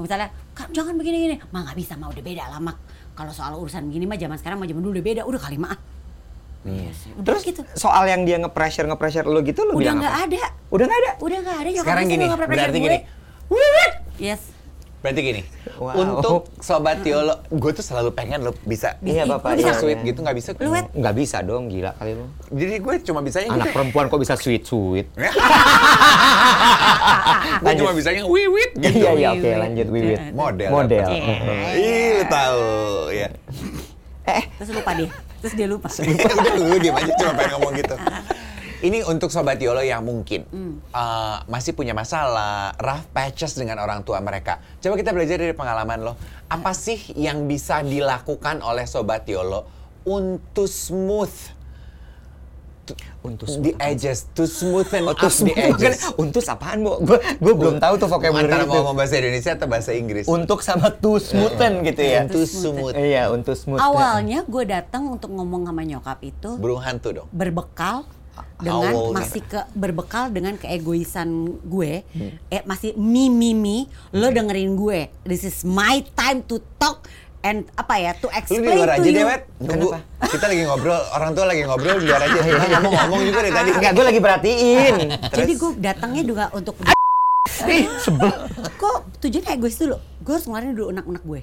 Misalnya 0.00 0.32
"Kak, 0.56 0.72
jangan 0.72 0.96
begini 0.96 1.28
gini. 1.28 1.36
Mah 1.52 1.68
nggak 1.68 1.76
bisa. 1.76 2.00
Mah 2.00 2.08
udah 2.08 2.24
beda 2.24 2.48
lah 2.48 2.64
mak 2.64 2.80
kalau 3.22 3.30
soal 3.32 3.54
urusan 3.54 3.86
begini 3.86 4.04
mah 4.04 4.18
zaman 4.18 4.34
sekarang 4.34 4.58
mah 4.58 4.66
zaman 4.66 4.82
dulu 4.82 4.92
udah 4.92 5.04
beda 5.04 5.22
udah 5.22 5.38
kali 5.38 5.56
mah 5.56 5.78
Iya 6.62 6.90
sih. 6.92 7.10
udah 7.12 7.26
Terus 7.26 7.42
gitu 7.44 7.60
soal 7.74 8.06
yang 8.06 8.22
dia 8.22 8.38
nge-pressure 8.38 8.86
nge-pressure 8.86 9.26
lu 9.26 9.42
gitu 9.42 9.62
lu 9.62 9.78
udah 9.78 9.94
nggak 9.94 10.14
ada 10.26 10.42
Udah 10.70 10.84
nggak 10.84 11.00
ada? 11.00 11.10
udah 11.18 11.38
nggak 11.40 11.56
ada 11.56 11.68
nyokap 11.68 11.84
Sekarang 11.84 12.04
gini, 12.04 12.24
berarti 12.28 12.70
gue. 12.72 12.82
gini. 12.84 12.98
yes 14.20 14.42
Berarti 15.02 15.20
gini, 15.20 15.42
Wow. 15.76 16.14
untuk 16.14 16.46
sobat 16.56 17.02
Tiolo, 17.02 17.42
gue 17.44 17.70
tuh 17.74 17.82
selalu 17.82 18.14
pengen 18.14 18.38
lo 18.40 18.54
bisa 18.62 18.94
Iya, 19.02 19.26
Bapak. 19.26 19.58
bisa 19.58 19.74
bisa? 19.74 19.80
sweet 19.82 19.98
gitu 20.00 20.22
nggak 20.22 20.36
bisa. 20.38 20.54
Lu, 20.56 20.70
Wet? 20.70 20.86
Nggak 20.92 21.14
bisa 21.16 21.36
dong, 21.42 21.66
gila 21.66 21.90
kali 21.92 22.14
lu. 22.14 22.30
Jadi 22.48 22.74
gue 22.78 22.94
cuma 23.02 23.18
bisanya 23.18 23.50
Anak 23.50 23.66
gitu. 23.66 23.74
perempuan 23.74 24.06
kok 24.06 24.20
bisa 24.20 24.34
sweet-sweet? 24.34 25.06
Gue 27.62 27.74
cuma 27.74 27.92
bisanya 27.92 28.22
wiwit 28.24 28.70
gitu. 28.74 28.96
Iya, 28.96 29.10
iya, 29.14 29.28
oke 29.32 29.50
lanjut 29.56 29.86
Wiwit. 29.88 30.20
Model. 30.32 30.68
Model. 30.70 31.06
Iya. 31.08 31.34
Ih, 31.74 32.10
lu 32.14 32.24
tahu 32.26 32.62
ya. 33.10 33.28
Eh, 34.24 34.42
terus 34.56 34.70
lupa 34.72 34.94
dia 34.94 35.10
terus 35.42 35.58
dia 35.58 35.66
lupa 35.66 35.90
Udah 35.98 36.54
lu 36.54 36.78
diam 36.78 36.94
aja 36.94 37.10
cuma 37.18 37.32
pengen 37.34 37.50
ngomong 37.58 37.74
gitu. 37.74 37.94
Ini 38.82 39.06
untuk 39.06 39.30
sobat 39.30 39.62
Yolo 39.62 39.78
yang 39.78 40.02
mungkin 40.02 40.42
uh, 40.90 41.38
masih 41.46 41.70
punya 41.70 41.94
masalah, 41.94 42.74
rough 42.82 43.06
patches 43.14 43.54
dengan 43.54 43.78
orang 43.78 44.02
tua 44.02 44.18
mereka. 44.18 44.58
Coba 44.82 44.98
kita 44.98 45.14
belajar 45.14 45.38
dari 45.38 45.54
pengalaman 45.54 46.02
lo. 46.02 46.18
Apa 46.50 46.74
sih 46.74 46.98
yang 47.14 47.46
bisa 47.46 47.78
dilakukan 47.86 48.58
oleh 48.58 48.82
sobat 48.82 49.22
Yolo 49.30 49.70
untuk 50.02 50.66
smooth 50.66 51.62
untuk 53.22 53.46
the 53.62 53.78
edges, 53.78 54.26
to 54.34 54.42
smoothen 54.50 55.06
Oh, 55.06 55.14
up 55.14 55.30
the 55.30 55.54
edges? 55.54 56.02
Untus 56.18 56.50
apaan, 56.50 56.82
Bu? 56.82 56.98
Gue 57.06 57.22
gue 57.38 57.54
belum 57.54 57.78
tahu 57.78 57.94
tuh 57.94 58.10
vocabulary 58.10 58.50
Antara 58.50 58.66
itu. 58.66 58.74
mau 58.74 58.82
ngomong 58.82 58.98
bahasa 58.98 59.14
Indonesia 59.22 59.54
atau 59.54 59.66
bahasa 59.70 59.90
Inggris? 59.94 60.26
Untuk 60.26 60.58
sama 60.66 60.90
to 60.90 61.22
smoothen 61.22 61.86
gitu 61.86 62.02
ya. 62.02 62.26
To 62.26 62.42
smooth. 62.42 62.98
Iya, 62.98 63.30
untuk 63.30 63.54
smooth. 63.54 63.78
awalnya 63.78 64.42
gue 64.42 64.64
datang 64.66 65.06
untuk 65.06 65.30
ngomong 65.30 65.70
sama 65.70 65.86
nyokap 65.86 66.18
itu 66.26 66.58
Burung 66.58 66.82
hantu 66.82 67.22
dong. 67.22 67.28
berbekal 67.30 68.02
dengan 68.56 68.94
Awalnya. 68.94 69.14
masih 69.14 69.42
ke 69.42 69.60
berbekal 69.72 70.28
dengan 70.28 70.54
keegoisan 70.54 71.28
gue 71.62 72.00
eh 72.48 72.62
masih 72.64 72.94
mi 72.94 73.26
mi 73.26 73.52
mi 73.52 73.84
lo 74.10 74.28
dengerin 74.28 74.72
gue 74.72 75.10
this 75.22 75.42
is 75.42 75.62
my 75.62 76.00
time 76.12 76.40
to 76.40 76.56
talk 76.76 77.04
and 77.40 77.66
apa 77.74 77.94
ya 77.98 78.12
to 78.14 78.26
Lu 78.26 78.32
explain 78.32 78.62
di 78.62 78.72
luar 78.72 78.88
to 78.88 78.94
aja 78.94 79.02
you 79.02 79.12
deh, 79.12 79.24
Wet. 79.26 79.42
Nunggu. 79.58 79.88
Kenapa? 79.90 80.30
Kita 80.30 80.44
lagi 80.46 80.62
ngobrol, 80.62 81.00
orang 81.10 81.30
tua 81.32 81.44
lagi 81.44 81.62
ngobrol 81.66 81.96
di 81.98 82.06
luar 82.06 82.22
aja. 82.22 82.38
Kita 82.38 82.66
ngomong-ngomong 82.70 83.20
juga 83.26 83.38
dari 83.42 83.50
tadi. 83.50 83.70
Enggak, 83.74 83.92
gue 83.92 84.04
lagi 84.06 84.20
perhatiin. 84.22 84.94
jadi 85.42 85.52
gue 85.52 85.70
datangnya 85.76 86.22
juga 86.22 86.44
untuk 86.54 86.78
Ih, 87.66 87.86
sebel. 87.98 88.30
kok 88.74 88.96
tujuannya 89.18 89.50
egois 89.54 89.74
dulu 89.74 89.94
gue 89.98 90.32
harus 90.32 90.46
ngeluarin 90.46 90.72
dulu 90.72 90.86
unek-unek 90.90 91.22
gue 91.22 91.40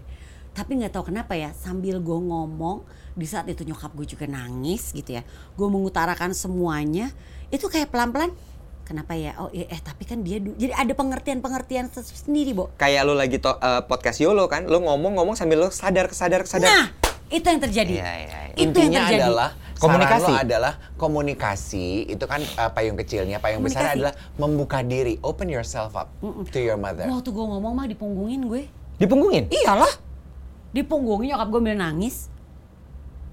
tapi 0.51 0.71
nggak 0.75 0.91
tahu 0.91 1.11
kenapa 1.11 1.35
ya 1.35 1.51
sambil 1.53 1.99
gue 1.99 2.19
ngomong 2.21 2.83
di 3.13 3.25
saat 3.25 3.45
itu 3.45 3.61
nyokap 3.61 3.93
gue 3.93 4.07
juga 4.07 4.25
nangis 4.25 4.91
gitu 4.91 5.15
ya. 5.15 5.23
Gue 5.53 5.67
mengutarakan 5.67 6.31
semuanya. 6.31 7.09
Itu 7.49 7.65
kayak 7.65 7.89
pelan-pelan 7.89 8.29
kenapa 8.83 9.13
ya? 9.13 9.37
Oh 9.37 9.49
iya, 9.49 9.69
eh 9.69 9.77
tapi 9.77 10.01
kan 10.01 10.21
dia 10.21 10.37
jadi 10.37 10.73
ada 10.73 10.93
pengertian-pengertian 10.93 11.89
ses- 11.89 12.25
sendiri 12.25 12.53
bo. 12.53 12.73
Kayak 12.75 13.05
lu 13.05 13.13
lagi 13.13 13.37
to- 13.37 13.55
eh, 13.55 13.81
podcast 13.85 14.17
YOLO 14.17 14.45
kan, 14.45 14.65
lu 14.65 14.81
ngomong-ngomong 14.81 15.33
sambil 15.33 15.61
lu 15.61 15.69
sadar, 15.69 16.09
sadar, 16.09 16.45
sadar. 16.45 16.65
nah 16.65 16.85
itu 17.29 17.45
yang 17.45 17.61
terjadi. 17.61 17.93
Iya, 17.95 18.11
iya, 18.17 18.39
iya. 18.49 18.53
itu 18.57 18.73
yang 18.73 18.89
Intinya 18.89 18.99
terjadi. 19.05 19.21
adalah 19.23 19.49
Komunikasi. 19.79 20.19
saran 20.19 20.33
lo 20.35 20.43
adalah 20.43 20.73
komunikasi 20.97 21.85
itu 22.07 22.25
kan 22.25 22.41
uh, 22.57 22.69
payung 22.69 22.97
kecilnya, 22.97 23.37
payung 23.37 23.61
besar 23.61 23.93
adalah 23.93 24.11
membuka 24.35 24.81
diri, 24.81 25.21
open 25.21 25.47
yourself 25.47 25.93
up 25.93 26.09
to 26.49 26.57
your 26.57 26.75
mother. 26.75 27.05
waktu 27.05 27.29
gue 27.29 27.45
ngomong 27.45 27.73
mah 27.73 27.85
dipunggungin 27.85 28.41
gue. 28.43 28.61
Dipunggungin? 28.97 29.47
iyalah. 29.49 29.93
Dipunggungin 30.69 31.33
nyokap 31.33 31.47
gue 31.47 31.61
bilang 31.63 31.81
nangis 31.81 32.27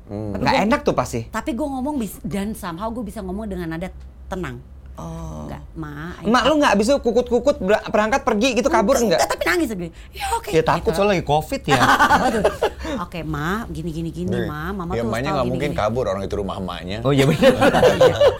Hmm. 0.06 0.32
Nggak 0.32 0.56
enak 0.64 0.80
tuh 0.82 0.92
pasti. 0.92 1.26
tapi 1.26 1.50
gue 1.50 1.66
ngomong 1.66 1.94
bis- 1.96 2.22
dan 2.22 2.52
somehow 2.52 2.86
gue 2.88 3.02
bisa 3.02 3.20
ngomong 3.20 3.44
dengan 3.44 3.66
nada 3.68 3.90
tenang 4.26 4.58
Oh. 4.96 5.44
Enggak, 5.44 5.60
ma. 5.76 6.16
Emak 6.18 6.42
lu 6.48 6.56
nggak 6.56 6.72
bisa 6.74 6.96
kukut-kukut 6.96 7.60
ber- 7.60 7.84
berangkat 7.86 8.24
pergi 8.24 8.56
gitu 8.56 8.72
kabur 8.72 8.96
enggak? 8.96 9.20
Tapi 9.20 9.44
nangis 9.44 9.68
dia. 9.68 9.92
Ya 10.10 10.24
oke. 10.32 10.48
Ya 10.48 10.64
takut 10.64 10.88
Gitu. 10.88 10.96
soalnya 10.96 11.12
lagi 11.12 11.26
covid 11.26 11.62
ya. 11.68 11.76
Oke, 13.04 13.20
ma, 13.20 13.68
gini 13.68 13.92
gini 13.92 14.08
gini, 14.08 14.46
ma. 14.46 14.72
Mama 14.72 14.94
ya 14.94 15.02
tuh 15.02 15.10
emaknya 15.10 15.28
tahu 15.28 15.36
nggak 15.36 15.48
mungkin 15.48 15.70
gini. 15.70 15.76
kabur 15.76 16.04
orang 16.06 16.22
itu 16.22 16.34
rumah 16.34 16.56
emaknya. 16.56 16.98
oh 17.02 17.12
iya 17.12 17.26
benar. 17.28 17.52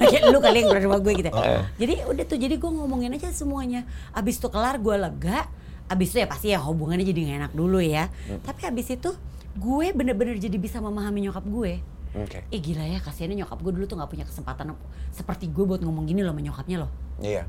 Kayak 0.00 0.22
lu 0.26 0.38
kali 0.40 0.59
yang 0.62 0.70
rumah 0.81 0.98
gue 0.98 1.12
gitu. 1.14 1.29
Heeh. 1.29 1.61
Jadi 1.76 1.94
udah 2.07 2.24
tuh, 2.24 2.38
jadi 2.38 2.55
gue 2.57 2.70
ngomongin 2.72 3.11
aja 3.12 3.29
semuanya. 3.31 3.85
Abis 4.11 4.38
itu 4.38 4.48
kelar 4.48 4.79
gue 4.79 4.96
lega. 4.96 5.44
Abis 5.87 6.09
itu 6.09 6.18
ya 6.18 6.26
pasti 6.26 6.46
ya 6.48 6.59
hubungannya 6.59 7.05
jadi 7.05 7.20
gak 7.22 7.38
enak 7.38 7.52
dulu 7.52 7.79
ya. 7.79 8.09
Tapi 8.40 8.64
abis 8.64 8.87
itu 8.92 9.11
gue 9.57 9.87
bener-bener 9.92 10.37
jadi 10.37 10.57
bisa 10.61 10.79
memahami 10.79 11.29
nyokap 11.29 11.45
gue. 11.49 11.73
Oke. 12.16 12.38
Eh 12.49 12.61
gila 12.61 12.85
ya 12.88 13.01
kasihannya 13.03 13.45
nyokap 13.45 13.59
gue 13.61 13.73
dulu 13.77 13.85
tuh 13.85 13.97
gak 14.01 14.09
punya 14.09 14.25
kesempatan 14.25 14.73
seperti 15.12 15.53
gue 15.53 15.64
buat 15.64 15.85
ngomong 15.85 16.09
gini 16.09 16.25
loh 16.25 16.33
sama 16.33 16.42
nyokapnya 16.45 16.77
loh. 16.87 16.90
Iya. 17.21 17.45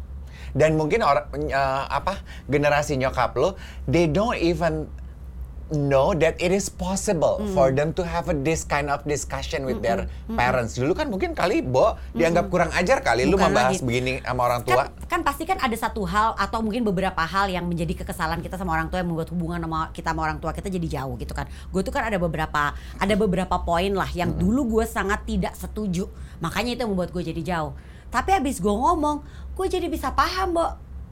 Dan 0.54 0.76
mungkin 0.76 1.02
orang 1.02 1.28
uh, 1.50 1.86
apa 1.88 2.20
generasi 2.52 3.00
nyokap 3.00 3.34
lo, 3.39 3.56
they 3.88 4.06
don't 4.06 4.38
even 4.38 4.91
know 5.69 6.15
that 6.15 6.39
it 6.39 6.49
is 6.49 6.67
possible 6.67 7.38
Hmm. 7.38 7.51
for 7.51 7.69
them 7.69 7.91
to 7.91 8.01
have 8.01 8.25
a 8.25 8.36
this 8.38 8.63
kind 8.63 8.88
of 8.88 9.03
discussion 9.03 9.63
with 9.63 9.80
their 9.80 10.08
parents. 10.30 10.75
Dulu 10.75 10.95
kan 10.95 11.08
mungkin 11.08 11.34
kali 11.34 11.60
Bo 11.60 11.99
dianggap 12.12 12.47
kurang 12.47 12.71
ajar 12.71 13.01
kali 13.01 13.27
lu 13.27 13.36
Bukan 13.36 13.51
membahas 13.51 13.75
lagi. 13.75 13.84
begini 13.84 14.13
sama 14.21 14.41
orang 14.45 14.62
tua. 14.63 14.88
Kan, 14.88 14.88
kan 15.08 15.21
pasti 15.21 15.43
kan 15.43 15.60
ada 15.60 15.75
satu 15.75 16.03
hal 16.03 16.34
atau 16.34 16.60
mungkin 16.60 16.82
beberapa 16.82 17.19
hal 17.19 17.51
yang 17.51 17.67
menjadi 17.67 17.99
kekesalan 17.99 18.39
kita 18.39 18.56
sama 18.56 18.71
orang 18.71 18.88
tua 18.88 19.03
yang 19.03 19.12
membuat 19.12 19.27
hubungan 19.30 19.60
sama 19.60 19.91
kita 19.91 20.12
sama 20.12 20.21
orang 20.23 20.39
tua 20.39 20.56
kita 20.56 20.67
jadi 20.67 20.88
jauh 21.01 21.19
gitu 21.19 21.36
kan. 21.36 21.45
Gue 21.67 21.84
tuh 21.84 21.91
kan 21.91 22.08
ada 22.08 22.15
beberapa 22.15 22.71
ada 22.95 23.13
beberapa 23.13 23.56
poin 23.60 23.91
lah 23.91 24.08
yang 24.12 24.32
dulu 24.32 24.80
gue 24.80 24.86
sangat 24.88 25.27
tidak 25.27 25.51
setuju. 25.53 26.08
Makanya 26.39 26.73
itu 26.73 26.82
yang 26.82 26.91
membuat 26.95 27.12
gue 27.12 27.23
jadi 27.25 27.41
jauh. 27.43 27.75
Tapi 28.08 28.32
habis 28.32 28.63
gue 28.63 28.71
ngomong, 28.71 29.19
gue 29.51 29.67
jadi 29.67 29.91
bisa 29.91 30.15
paham, 30.15 30.56
Bo. 30.56 30.67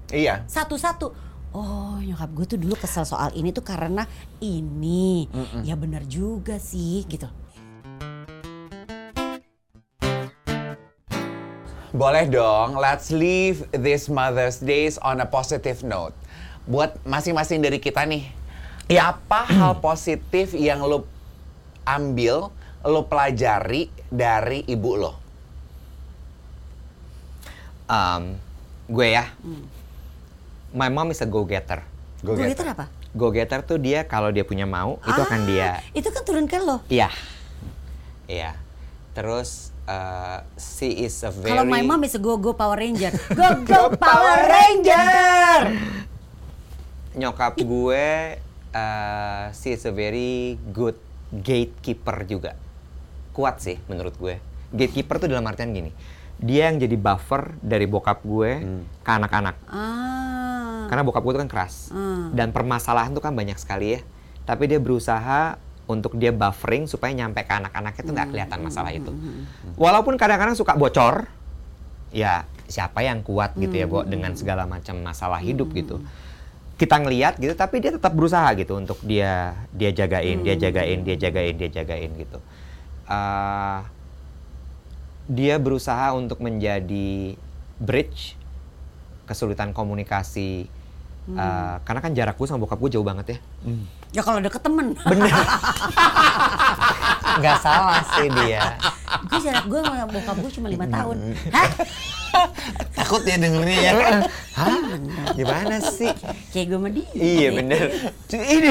Iya. 0.07 0.47
Satu-satu. 0.47 1.24
Oh, 1.55 2.03
nyokap 2.03 2.35
gue 2.35 2.45
tuh 2.51 2.59
dulu 2.59 2.75
kesel 2.75 3.07
soal 3.07 3.31
ini 3.31 3.55
tuh 3.55 3.63
karena 3.63 4.03
ini. 4.43 5.23
Ya 5.63 5.79
benar 5.79 6.03
juga 6.03 6.59
sih, 6.59 7.07
gitu. 7.07 7.31
Boleh 11.95 12.27
dong, 12.27 12.75
let's 12.75 13.07
leave 13.07 13.63
this 13.71 14.11
Mother's 14.11 14.59
Days 14.59 14.99
on 14.99 15.23
a 15.23 15.27
positive 15.31 15.79
note. 15.79 16.11
Buat 16.67 16.99
masing-masing 17.07 17.63
dari 17.63 17.79
kita 17.79 18.03
nih, 18.03 18.27
apa 18.99 19.47
hal 19.47 19.79
positif 19.79 20.51
yang 20.51 20.83
lo 20.83 21.07
ambil, 21.87 22.51
lo 22.83 23.07
pelajari 23.07 23.87
dari 24.11 24.67
ibu 24.67 24.91
lo? 24.99 25.15
Um, 27.87 28.35
gue 28.91 29.07
ya. 29.15 29.31
My 30.75 30.91
mom 30.91 31.07
is 31.15 31.23
a. 31.23 31.27
Go 31.27 31.47
Gue 32.35 32.51
get 32.51 32.59
itu 32.59 32.63
it. 32.67 32.73
apa? 32.75 32.85
Go-getter 33.15 33.63
tuh 33.63 33.79
dia 33.79 34.03
kalau 34.03 34.27
dia 34.27 34.43
punya 34.43 34.67
mau, 34.67 34.99
itu 35.07 35.21
akan 35.23 35.39
Ah, 35.39 35.47
dia 35.47 35.69
Itu 35.95 36.11
kan 36.11 36.23
turun 36.27 36.51
ke 36.51 36.59
lo. 36.59 36.83
Iya. 36.91 37.07
Iya. 38.27 38.59
Terus 39.15 39.71
uh, 39.87 40.43
she 40.59 41.07
is 41.07 41.23
a 41.23 41.31
very 41.31 41.55
Kalau 41.55 41.63
my 41.63 41.79
mom 41.79 42.03
is 42.03 42.11
a 42.11 42.19
go 42.19 42.35
go 42.35 42.51
Power 42.51 42.75
Ranger. 42.75 43.15
Go 43.39 43.47
go 43.63 43.81
Power 43.95 44.37
Ranger. 44.51 45.59
nyokap 47.15 47.55
gue 47.55 48.07
uh, 48.75 49.43
she 49.55 49.71
is 49.71 49.87
a 49.87 49.93
very 49.95 50.59
good 50.75 50.99
gatekeeper 51.31 52.27
juga. 52.27 52.59
Kuat 53.31 53.63
sih 53.63 53.79
menurut 53.87 54.19
gue. 54.19 54.35
Gatekeeper 54.75 55.23
tuh 55.23 55.31
dalam 55.31 55.47
artian 55.47 55.71
gini. 55.71 55.95
Dia 56.35 56.67
yang 56.67 56.83
jadi 56.83 56.99
buffer 56.99 57.55
dari 57.63 57.87
bokap 57.87 58.19
gue 58.27 58.59
ke 58.99 59.11
anak-anak. 59.15 59.55
Ah. 59.71 60.44
Karena 60.87 61.03
bokap 61.03 61.23
gue 61.25 61.33
tuh 61.35 61.41
kan 61.45 61.51
keras. 61.51 61.89
Dan 62.35 62.53
permasalahan 62.55 63.11
tuh 63.13 63.23
kan 63.23 63.33
banyak 63.33 63.57
sekali 63.57 63.97
ya. 63.97 64.01
Tapi 64.45 64.69
dia 64.69 64.77
berusaha 64.77 65.57
untuk 65.85 66.17
dia 66.17 66.33
buffering 66.33 66.89
supaya 66.89 67.13
nyampe 67.13 67.45
ke 67.45 67.53
anak-anaknya 67.53 68.01
tuh 68.01 68.13
nggak 68.13 68.29
kelihatan 68.33 68.59
masalah 68.65 68.91
itu. 68.93 69.13
Walaupun 69.77 70.17
kadang-kadang 70.17 70.57
suka 70.57 70.73
bocor, 70.73 71.29
ya 72.09 72.49
siapa 72.65 73.05
yang 73.05 73.21
kuat 73.21 73.53
gitu 73.53 73.73
ya, 73.77 73.85
Bo, 73.85 74.01
dengan 74.01 74.33
segala 74.33 74.65
macam 74.65 74.97
masalah 75.01 75.37
hidup 75.37 75.69
gitu. 75.77 76.01
Kita 76.75 76.99
ngeliat 76.99 77.39
gitu, 77.39 77.53
tapi 77.55 77.79
dia 77.79 77.93
tetap 77.93 78.11
berusaha 78.17 78.51
gitu 78.57 78.75
untuk 78.75 78.99
dia 79.05 79.55
dia 79.71 79.93
jagain, 79.93 80.43
dia 80.43 80.57
jagain, 80.57 81.05
dia 81.05 81.15
jagain, 81.15 81.55
dia 81.55 81.69
jagain 81.69 82.11
gitu. 82.17 82.41
Ah, 83.05 83.85
dia 85.29 85.55
berusaha 85.61 86.13
untuk 86.17 86.41
menjadi 86.41 87.37
bridge 87.77 88.35
kesulitan 89.29 89.73
komunikasi. 89.73 90.67
Ah, 91.33 91.81
karena 91.81 91.99
kan 92.05 92.11
jarak 92.13 92.37
gue 92.37 92.45
sama 92.45 92.61
bokap 92.61 92.77
gue 92.77 92.91
jauh 92.93 93.05
banget 93.05 93.25
ya. 93.33 93.37
Ya 94.13 94.21
kalau 94.21 94.37
deket 94.37 94.61
temen. 94.61 94.93
Bener. 95.09 95.25
Nggak 97.41 97.57
salah 97.65 98.05
sih 98.13 98.29
dia. 98.29 98.77
gue 99.25 99.39
jarak 99.41 99.65
gue 99.65 99.79
sama 99.81 100.05
bokap 100.05 100.35
gue 100.37 100.51
cuma 100.53 100.67
lima 100.69 100.85
tahun. 100.85 101.33
Hah? 101.49 101.69
Takut 102.93 103.25
ya 103.25 103.41
dengernya 103.41 103.77
ya. 103.81 103.91
Hah? 104.53 104.77
Gimana 105.33 105.81
sih? 105.81 106.13
Kayak 106.53 106.65
gue 106.69 106.77
sama 106.77 106.89
dia. 106.93 107.09
Iya 107.17 107.49
bener. 107.57 107.85
Ini. 108.29 108.69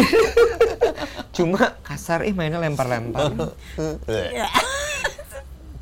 Cuma 1.34 1.74
kasar, 1.82 2.22
ih 2.22 2.38
mainnya 2.38 2.62
lempar-lempar. 2.62 3.34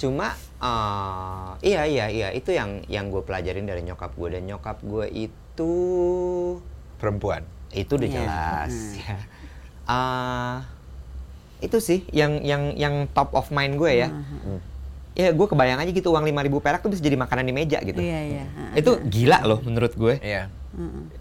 Cuma, 0.01 0.35
eh, 0.65 1.49
iya 1.63 1.83
iya 1.85 2.07
iya 2.09 2.29
itu 2.33 2.51
yang 2.51 2.81
yang 2.89 3.13
gue 3.13 3.23
pelajarin 3.23 3.69
dari 3.69 3.85
nyokap 3.85 4.17
gue 4.17 4.41
dan 4.41 4.49
nyokap 4.49 4.81
gue 4.81 5.07
itu 5.13 5.42
Perempuan. 6.97 7.43
itu 7.73 7.97
udah 7.97 8.05
Iya. 8.05 8.17
jelas. 8.21 8.75
ya. 9.01 9.17
Ah, 9.83 10.69
itu 11.59 11.81
sih 11.81 12.05
yang 12.13 12.45
yang 12.45 12.77
yang 12.77 12.95
top 13.09 13.33
of 13.33 13.49
mind 13.49 13.81
gue 13.81 13.93
ya. 13.97 14.09
Ya 15.13 15.29
gue 15.29 15.47
kebayang 15.47 15.77
aja 15.77 15.89
gitu 15.89 16.09
uang 16.09 16.21
5000 16.23 16.61
perak 16.61 16.81
tuh 16.81 16.89
bisa 16.89 17.01
jadi 17.01 17.17
makanan 17.17 17.45
di 17.45 17.53
meja 17.53 17.81
gitu. 17.81 17.97
Iya 17.97 18.21
iya. 18.23 18.45
Itu 18.73 19.01
gila 19.03 19.41
loh 19.43 19.65
menurut 19.65 19.93
gue. 19.93 20.21
Iya. 20.21 20.53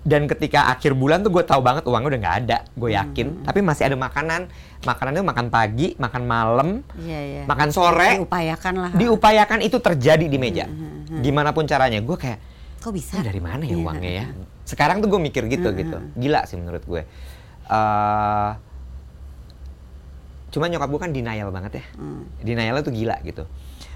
Dan 0.04 0.28
ketika 0.28 0.68
akhir 0.68 0.92
bulan 0.92 1.24
tuh 1.24 1.32
gue 1.32 1.44
tahu 1.44 1.60
banget 1.60 1.84
uangnya 1.84 2.08
udah 2.10 2.20
nggak 2.20 2.38
ada, 2.42 2.58
gue 2.68 2.90
yakin. 2.90 3.28
Tapi 3.44 3.60
masih 3.60 3.84
ada 3.88 3.96
makanan. 3.96 4.48
Makanan 4.82 5.12
itu 5.14 5.24
makan 5.24 5.48
pagi, 5.48 5.88
makan 5.96 6.24
malam, 6.24 6.70
Iya 6.98 7.20
iya. 7.22 7.44
makan 7.48 7.72
sore. 7.72 8.20
Diupayakan 8.20 8.74
lah. 8.76 8.92
Diupayakan 8.92 9.60
itu 9.60 9.76
terjadi 9.78 10.24
di 10.24 10.36
meja. 10.36 10.68
Gimana 11.20 11.52
pun 11.52 11.64
caranya, 11.64 12.00
gue 12.00 12.18
kayak 12.18 12.51
Kok 12.82 12.92
bisa? 12.92 13.14
"Ini 13.16 13.24
dari 13.24 13.40
mana 13.40 13.62
ya 13.62 13.72
Iya. 13.72 13.78
uangnya 13.80 14.12
ya? 14.12 14.26
Sekarang 14.64 15.00
tuh 15.00 15.08
gue 15.08 15.22
mikir 15.22 15.46
gitu 15.48 15.70
gitu, 15.72 15.98
gila 16.16 16.42
sih 16.44 16.58
menurut 16.58 16.82
gue. 16.82 17.02
Eh, 17.64 18.52
cuma 20.50 20.66
nyokap 20.66 20.90
gue 20.90 21.00
kan 21.00 21.12
denial 21.12 21.48
banget 21.50 21.80
ya, 21.80 21.84
denialnya 22.42 22.82
tuh 22.82 22.92
gila 22.92 23.16
gitu. 23.22 23.46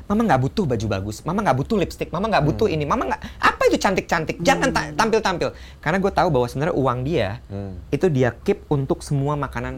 Mama 0.05 0.21
nggak 0.21 0.37
butuh 0.39 0.65
baju 0.65 0.85
bagus, 0.87 1.25
Mama 1.25 1.41
nggak 1.41 1.57
butuh 1.57 1.75
lipstick, 1.75 2.09
Mama 2.09 2.29
nggak 2.29 2.45
butuh 2.45 2.69
ini, 2.69 2.85
Mama 2.85 3.09
nggak 3.09 3.21
apa 3.41 3.61
itu 3.65 3.75
cantik-cantik, 3.75 4.37
jangan 4.39 4.69
ta- 4.69 4.93
tampil-tampil. 4.93 5.49
Karena 5.81 5.97
gue 5.97 6.11
tahu 6.13 6.29
bahwa 6.29 6.45
sebenarnya 6.45 6.75
uang 6.75 6.99
dia 7.01 7.41
Hmm. 7.49 7.73
itu 7.89 8.05
dia 8.07 8.29
keep 8.37 8.69
untuk 8.69 9.01
semua 9.01 9.33
makanan. 9.33 9.73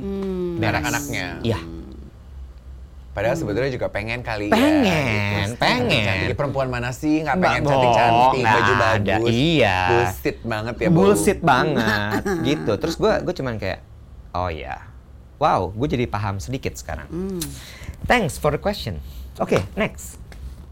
Dan 0.59 0.67
anak-anaknya. 0.69 1.39
Iya, 1.41 1.59
Padahal 3.17 3.34
sebetulnya 3.34 3.73
juga 3.73 3.89
pengen 3.89 4.21
kali 4.21 4.53
Pengen, 4.53 4.86
ya. 4.86 5.49
gitu. 5.49 5.58
pengen. 5.58 5.89
Cantik-cantik. 5.89 6.38
Perempuan 6.38 6.67
mana 6.69 6.93
sih 6.93 7.25
nggak 7.25 7.34
pengen 7.41 7.62
cantik-cantik, 7.65 8.43
baju 8.45 8.73
ada. 8.77 8.86
bagus. 9.17 9.34
Iya. 9.34 9.77
Bullshit 9.89 10.38
banget 10.45 10.75
ya. 10.77 10.88
Bau. 10.88 10.97
bullshit 11.01 11.39
banget 11.41 12.21
gitu. 12.53 12.71
Terus 12.77 12.93
gue 12.93 13.13
gue 13.25 13.34
cuman 13.34 13.58
kayak, 13.58 13.80
oh 14.38 14.53
ya, 14.53 14.86
wow, 15.41 15.73
gue 15.73 15.88
jadi 15.89 16.06
paham 16.06 16.38
sedikit 16.38 16.77
sekarang. 16.77 17.10
Hmm. 17.10 17.41
Thanks 18.06 18.38
for 18.38 18.53
the 18.53 18.62
question. 18.62 19.01
Oke, 19.41 19.65
next. 19.73 20.21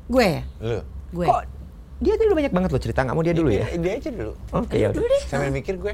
Gue 0.05 0.25
ya? 0.37 0.41
Lu. 0.61 0.79
Gue. 1.09 1.25
Kok 1.25 1.41
dia 2.05 2.13
tuh 2.21 2.25
udah 2.29 2.37
banyak 2.37 2.53
banget 2.53 2.69
loh 2.69 2.81
cerita, 2.81 2.99
nggak 3.01 3.15
mau 3.17 3.25
dia 3.25 3.33
dulu 3.33 3.49
ya? 3.49 3.65
Dia, 3.65 3.77
dia 3.81 3.93
aja 3.97 4.09
dulu. 4.13 4.33
Oke, 4.53 4.75
ya 4.77 4.87
udah. 4.93 5.01
Sambil 5.25 5.49
mikir 5.49 5.73
gue. 5.81 5.93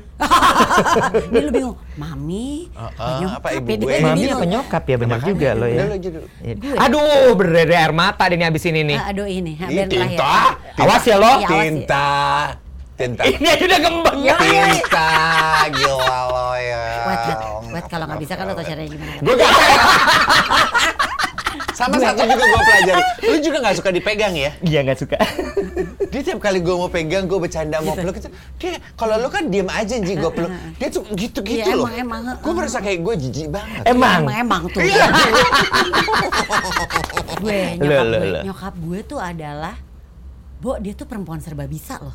Ini 1.32 1.40
lu 1.48 1.52
bingung. 1.56 1.78
Mami, 1.96 2.68
apa 2.76 3.00
ah, 3.00 3.18
nyokap 3.24 3.40
apa 3.40 3.48
ibu 3.56 3.64
ya? 3.64 3.72
Dia 3.72 3.80
gue? 3.80 3.96
Mami 4.04 4.28
apa 4.28 4.46
nyokap 4.52 4.84
ya 4.84 4.96
benar 5.00 5.20
juga 5.24 5.50
lo 5.56 5.66
ya. 5.66 5.76
udah 5.80 5.86
lu 5.88 5.96
aja 5.96 6.10
dulu. 6.12 6.28
Iya. 6.44 6.56
Aduh, 6.84 7.32
berdere 7.40 7.76
air 7.80 7.94
mata 7.96 8.24
deh 8.28 8.36
nih 8.36 8.48
abis 8.52 8.64
ini 8.68 8.82
nih. 8.84 8.98
Ah, 9.00 9.10
Aduh 9.16 9.28
ini, 9.28 9.52
ha, 9.56 9.66
Ih, 9.72 9.76
biar 9.80 9.88
terakhir. 9.88 10.20
tinta. 10.20 10.36
Awas 10.84 11.04
ya 11.08 11.16
lo. 11.16 11.24
Iya, 11.24 11.32
awas 11.32 11.48
ya. 11.48 11.64
Tinta. 11.64 12.10
Tinta. 13.00 13.22
Ini 13.26 13.48
aja 13.48 13.64
udah 13.66 13.80
gembeng. 13.80 14.18
Iya, 14.20 14.36
iya. 14.44 14.64
Tinta. 14.76 15.10
Gila 15.72 16.20
lo 16.28 16.50
ya. 16.60 16.84
Wet, 17.02 17.22
wet, 17.24 17.40
wet. 17.72 17.86
Kalau 17.88 18.06
nggak 18.06 18.20
bisa 18.20 18.34
kan 18.36 18.44
lo 18.46 18.54
tau 18.54 18.66
caranya 18.68 18.90
gimana. 18.92 19.12
Gue 19.24 19.34
gak 19.40 19.50
Sama 21.72 21.96
satu 21.98 22.22
juga 22.24 22.44
gue 22.44 22.62
pelajari. 22.62 23.04
Lu 23.26 23.38
juga 23.42 23.58
gak 23.64 23.76
suka 23.80 23.90
dipegang 23.90 24.34
ya? 24.36 24.52
Iya 24.62 24.80
nggak 24.86 25.00
suka. 25.00 25.18
Dia 26.12 26.22
tiap 26.22 26.40
kali 26.44 26.60
gue 26.60 26.76
mau 26.76 26.92
pegang, 26.92 27.24
gue 27.26 27.40
bercanda 27.40 27.80
mau 27.80 27.96
peluk 27.96 28.20
itu, 28.20 28.30
dia 28.60 28.78
kalau 29.00 29.16
lu 29.16 29.32
kan 29.32 29.48
diem 29.48 29.68
aja 29.72 29.96
Ji, 29.96 30.14
gue 30.20 30.32
peluk. 30.32 30.52
Dia 30.76 30.88
tuh 30.92 31.04
gitu-gitu 31.16 31.64
Iya, 31.64 31.80
loh. 31.80 31.88
emang, 31.88 32.22
emang, 32.28 32.38
Gue 32.44 32.54
merasa 32.54 32.84
kayak 32.84 33.00
gue 33.00 33.16
jijik 33.28 33.48
banget. 33.48 33.84
Emang. 33.88 34.28
Emang, 34.28 34.36
emang 34.36 34.62
tuh. 34.68 34.84
Iya. 34.84 35.08
gue, 37.42 37.60
nyokap 37.80 38.06
gue, 38.12 38.42
nyokap 38.44 38.74
gue 38.76 39.00
tuh 39.08 39.20
adalah, 39.22 39.76
Bo, 40.62 40.78
dia 40.78 40.94
tuh 40.94 41.10
perempuan 41.10 41.42
serba 41.42 41.66
bisa 41.66 41.98
loh. 41.98 42.14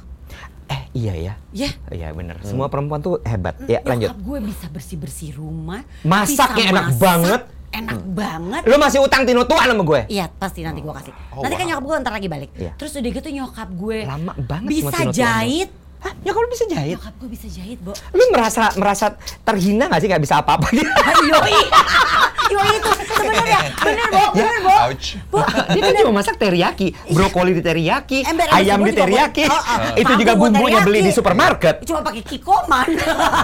Eh 0.66 0.82
iya 0.94 1.14
ya. 1.14 1.34
Ya, 1.54 1.70
Iya 1.90 2.10
bener. 2.14 2.38
Semua 2.42 2.66
perempuan 2.66 3.02
tuh 3.02 3.22
hebat. 3.22 3.58
Ya 3.66 3.82
lanjut. 3.82 4.10
nyokap 4.12 4.20
gue 4.22 4.38
bisa 4.50 4.66
bersih-bersih 4.70 5.30
rumah. 5.34 5.82
Masaknya 6.02 6.70
bisa 6.70 6.70
enak 6.70 6.86
masak, 6.90 7.00
banget. 7.02 7.42
Enak 7.72 8.00
banget. 8.14 8.62
Lu 8.66 8.76
masih 8.78 8.98
utang 9.02 9.26
Tino 9.26 9.42
tuan 9.44 9.66
sama 9.66 9.82
gue? 9.82 10.00
Iya 10.10 10.26
pasti 10.30 10.62
nanti 10.62 10.80
gue 10.80 10.94
kasih. 10.94 11.12
Oh, 11.34 11.42
nanti 11.42 11.54
kan 11.58 11.64
wow. 11.66 11.70
nyokap 11.74 11.84
gue 11.84 11.94
ntar 12.02 12.12
lagi 12.14 12.28
balik. 12.30 12.50
Iya. 12.56 12.72
Terus 12.78 12.92
udah 12.96 13.10
gitu 13.10 13.28
nyokap 13.32 13.68
gue 13.74 13.98
Lama 14.06 14.32
banget 14.38 14.68
bisa 14.70 14.88
sama 14.88 14.96
Tino 14.96 15.10
Tuan. 15.10 15.18
jahit. 15.18 15.70
Hah? 15.96 16.12
Ya 16.22 16.30
kalau 16.36 16.48
bisa 16.52 16.64
jahit. 16.68 16.94
Nyokap 17.00 17.14
gue 17.18 17.28
bisa 17.32 17.46
jahit, 17.48 17.78
Bo. 17.80 17.92
Lu 18.14 18.24
merasa 18.30 18.62
merasa 18.76 19.06
terhina 19.42 19.88
gak 19.88 20.00
sih 20.04 20.08
nggak 20.12 20.22
bisa 20.22 20.44
apa-apa 20.44 20.66
gitu? 20.74 20.90
Yoi. 21.32 21.60
Yoi 22.46 22.78
itu 22.78 22.90
sebenarnya 23.10 23.58
bener, 23.74 24.06
Bo, 24.08 24.24
bener, 24.32 24.56
Bo. 24.62 24.74
Ouch. 24.86 25.06
Bo, 25.28 25.38
Dia 25.74 25.80
kan 25.82 25.94
cuma 25.98 26.12
masak 26.16 26.36
teriyaki, 26.38 26.88
brokoli 27.10 27.52
di 27.52 27.62
teriyaki, 27.62 28.18
Ember 28.22 28.46
ayam 28.54 28.78
di 28.82 28.92
teriyaki. 28.94 29.44
oh, 29.46 29.54
oh. 29.54 29.78
Itu 29.98 30.12
juga 30.14 30.32
bumbunya 30.38 30.80
beli 30.82 31.00
di 31.02 31.12
supermarket. 31.12 31.82
Cuma 31.82 32.00
pakai 32.00 32.22
kikoman. 32.22 32.88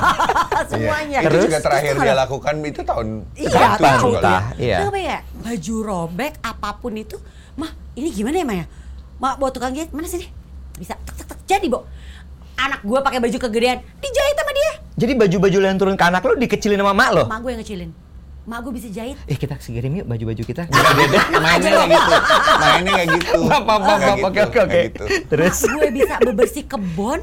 Semuanya. 0.70 1.18
Itu 1.22 1.28
Terus? 1.28 1.42
juga 1.50 1.58
terakhir 1.60 1.94
dia 1.98 2.14
lakukan 2.14 2.54
itu 2.62 2.80
tahun 2.82 3.06
Iya, 3.34 3.50
satu 3.50 3.82
tahu. 3.82 4.10
juga. 4.14 4.36
Iya. 4.56 4.78
Kenapa 4.86 4.98
ya? 4.98 5.18
Baju 5.42 5.74
robek 5.82 6.32
apa 6.40 6.68
pun 6.78 6.92
itu, 6.94 7.16
mah 7.58 7.70
ini 7.98 8.08
gimana 8.10 8.36
ya 8.38 8.46
Maya? 8.46 8.64
Mak 9.18 9.34
bawa 9.38 9.50
tukang 9.50 9.74
jahit 9.74 9.90
mana 9.90 10.06
sih? 10.06 10.26
Bisa 10.78 10.94
tek 10.98 11.14
tek 11.18 11.26
tek 11.26 11.38
jadi, 11.46 11.66
Bo. 11.66 11.84
Anak 12.54 12.84
gue 12.84 12.98
pakai 13.00 13.18
baju 13.18 13.38
kegedean, 13.40 13.82
dijahit 13.98 14.36
sama 14.36 14.52
dia. 14.52 14.72
Jadi 14.92 15.12
baju-baju 15.16 15.58
yang 15.58 15.78
turun 15.80 15.96
ke 15.96 16.04
anak 16.04 16.22
lu 16.22 16.36
dikecilin 16.36 16.78
sama 16.78 16.92
mak 16.92 17.10
lo? 17.10 17.24
Mak 17.26 17.38
gue 17.40 17.50
yang 17.50 17.62
ngecilin. 17.64 17.90
Mak 18.42 18.58
gue 18.66 18.72
bisa 18.74 18.90
jahit. 18.90 19.14
Eh 19.30 19.38
kita 19.38 19.54
kirim 19.54 20.02
yuk 20.02 20.06
baju-baju 20.10 20.42
kita. 20.42 20.66
Mainnya 21.38 21.70
kayak 21.78 21.90
gitu. 21.94 22.12
Mainnya 22.58 22.92
kayak 22.98 23.08
gitu. 23.14 23.38
Apa 23.46 23.72
apa 23.78 23.90
apa 23.94 24.12
oke 24.26 24.40
oke 24.50 24.58
oke. 24.66 24.80
gitu. 24.90 25.04
Terus 25.30 25.56
Gue 25.62 25.88
bisa 25.94 26.14
bebersih 26.18 26.64
kebon. 26.66 27.22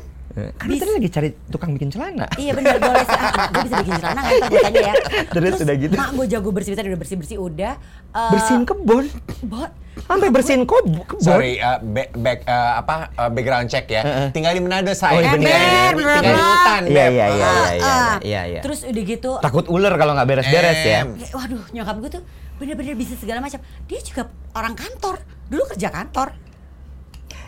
Kan 0.53 0.67
tadi 0.69 0.91
lagi 0.91 1.09
cari 1.09 1.29
tukang 1.47 1.71
bikin 1.71 1.89
celana. 1.89 2.25
Iya 2.33 2.51
benar 2.53 2.75
boleh 2.77 3.03
sih. 3.03 3.19
Ah, 3.19 3.47
gue 3.47 3.61
bisa 3.63 3.75
bikin 3.79 3.95
celana 3.97 4.19
nggak 4.19 4.35
ntar 4.35 4.47
gue 4.47 4.59
tanya 4.61 4.81
ya. 4.81 4.93
Terus 5.29 5.53
udah 5.59 5.75
gitu? 5.77 5.93
Mak 5.93 6.09
gue 6.11 6.25
jago 6.27 6.49
bersih 6.49 6.71
bersih 6.71 6.85
udah 6.85 6.99
bersih 6.99 7.17
bersih 7.17 7.37
udah. 7.37 7.73
Eh, 8.09 8.29
Bersihin 8.31 8.63
kebun. 8.63 9.05
Bot. 9.43 9.71
Sampai 9.99 10.27
bersihin 10.29 10.63
kebun. 10.63 11.03
Sorry, 11.19 11.57
uh, 11.57 11.77
back, 11.77 12.09
back, 12.15 12.39
uh, 12.43 12.79
apa 12.79 12.95
uh, 13.13 13.27
background 13.27 13.67
check 13.67 13.85
ya. 13.85 14.01
Heeh. 14.01 14.27
Tinggal 14.31 14.51
di 14.51 14.61
Manado 14.61 14.91
saya. 14.91 15.11
Oh, 15.11 15.19
iya, 15.19 15.31
Tinggal 15.31 15.51
bener. 15.51 15.59
di- 15.59 15.97
Bener, 15.99 16.15
Tinggal 16.15 16.17
di 16.17 16.29
bener. 16.29 16.39
hutan. 16.39 16.81
Iya 16.83 17.05
iya 17.05 17.25
iya 17.27 17.45
Ah. 17.45 17.51
iya 17.51 17.69
iya 17.69 17.85
Ah, 17.85 18.17
iya 18.21 18.41
iya. 18.47 18.61
Terus 18.61 18.79
udah 18.83 19.03
gitu. 19.05 19.31
Takut 19.39 19.65
ular 19.67 19.93
kalau 19.95 20.13
nggak 20.13 20.27
beres-beres 20.27 20.79
ya. 20.81 20.99
Waduh 21.29 21.63
nyokap 21.71 21.95
gue 21.99 22.11
tuh 22.11 22.23
bener-bener 22.55 22.93
bisa 22.93 23.13
segala 23.15 23.39
macam. 23.39 23.59
Dia 23.85 23.99
juga 23.99 24.23
orang 24.51 24.73
kantor. 24.73 25.19
Dulu 25.45 25.63
kerja 25.67 25.89
kantor. 25.89 26.31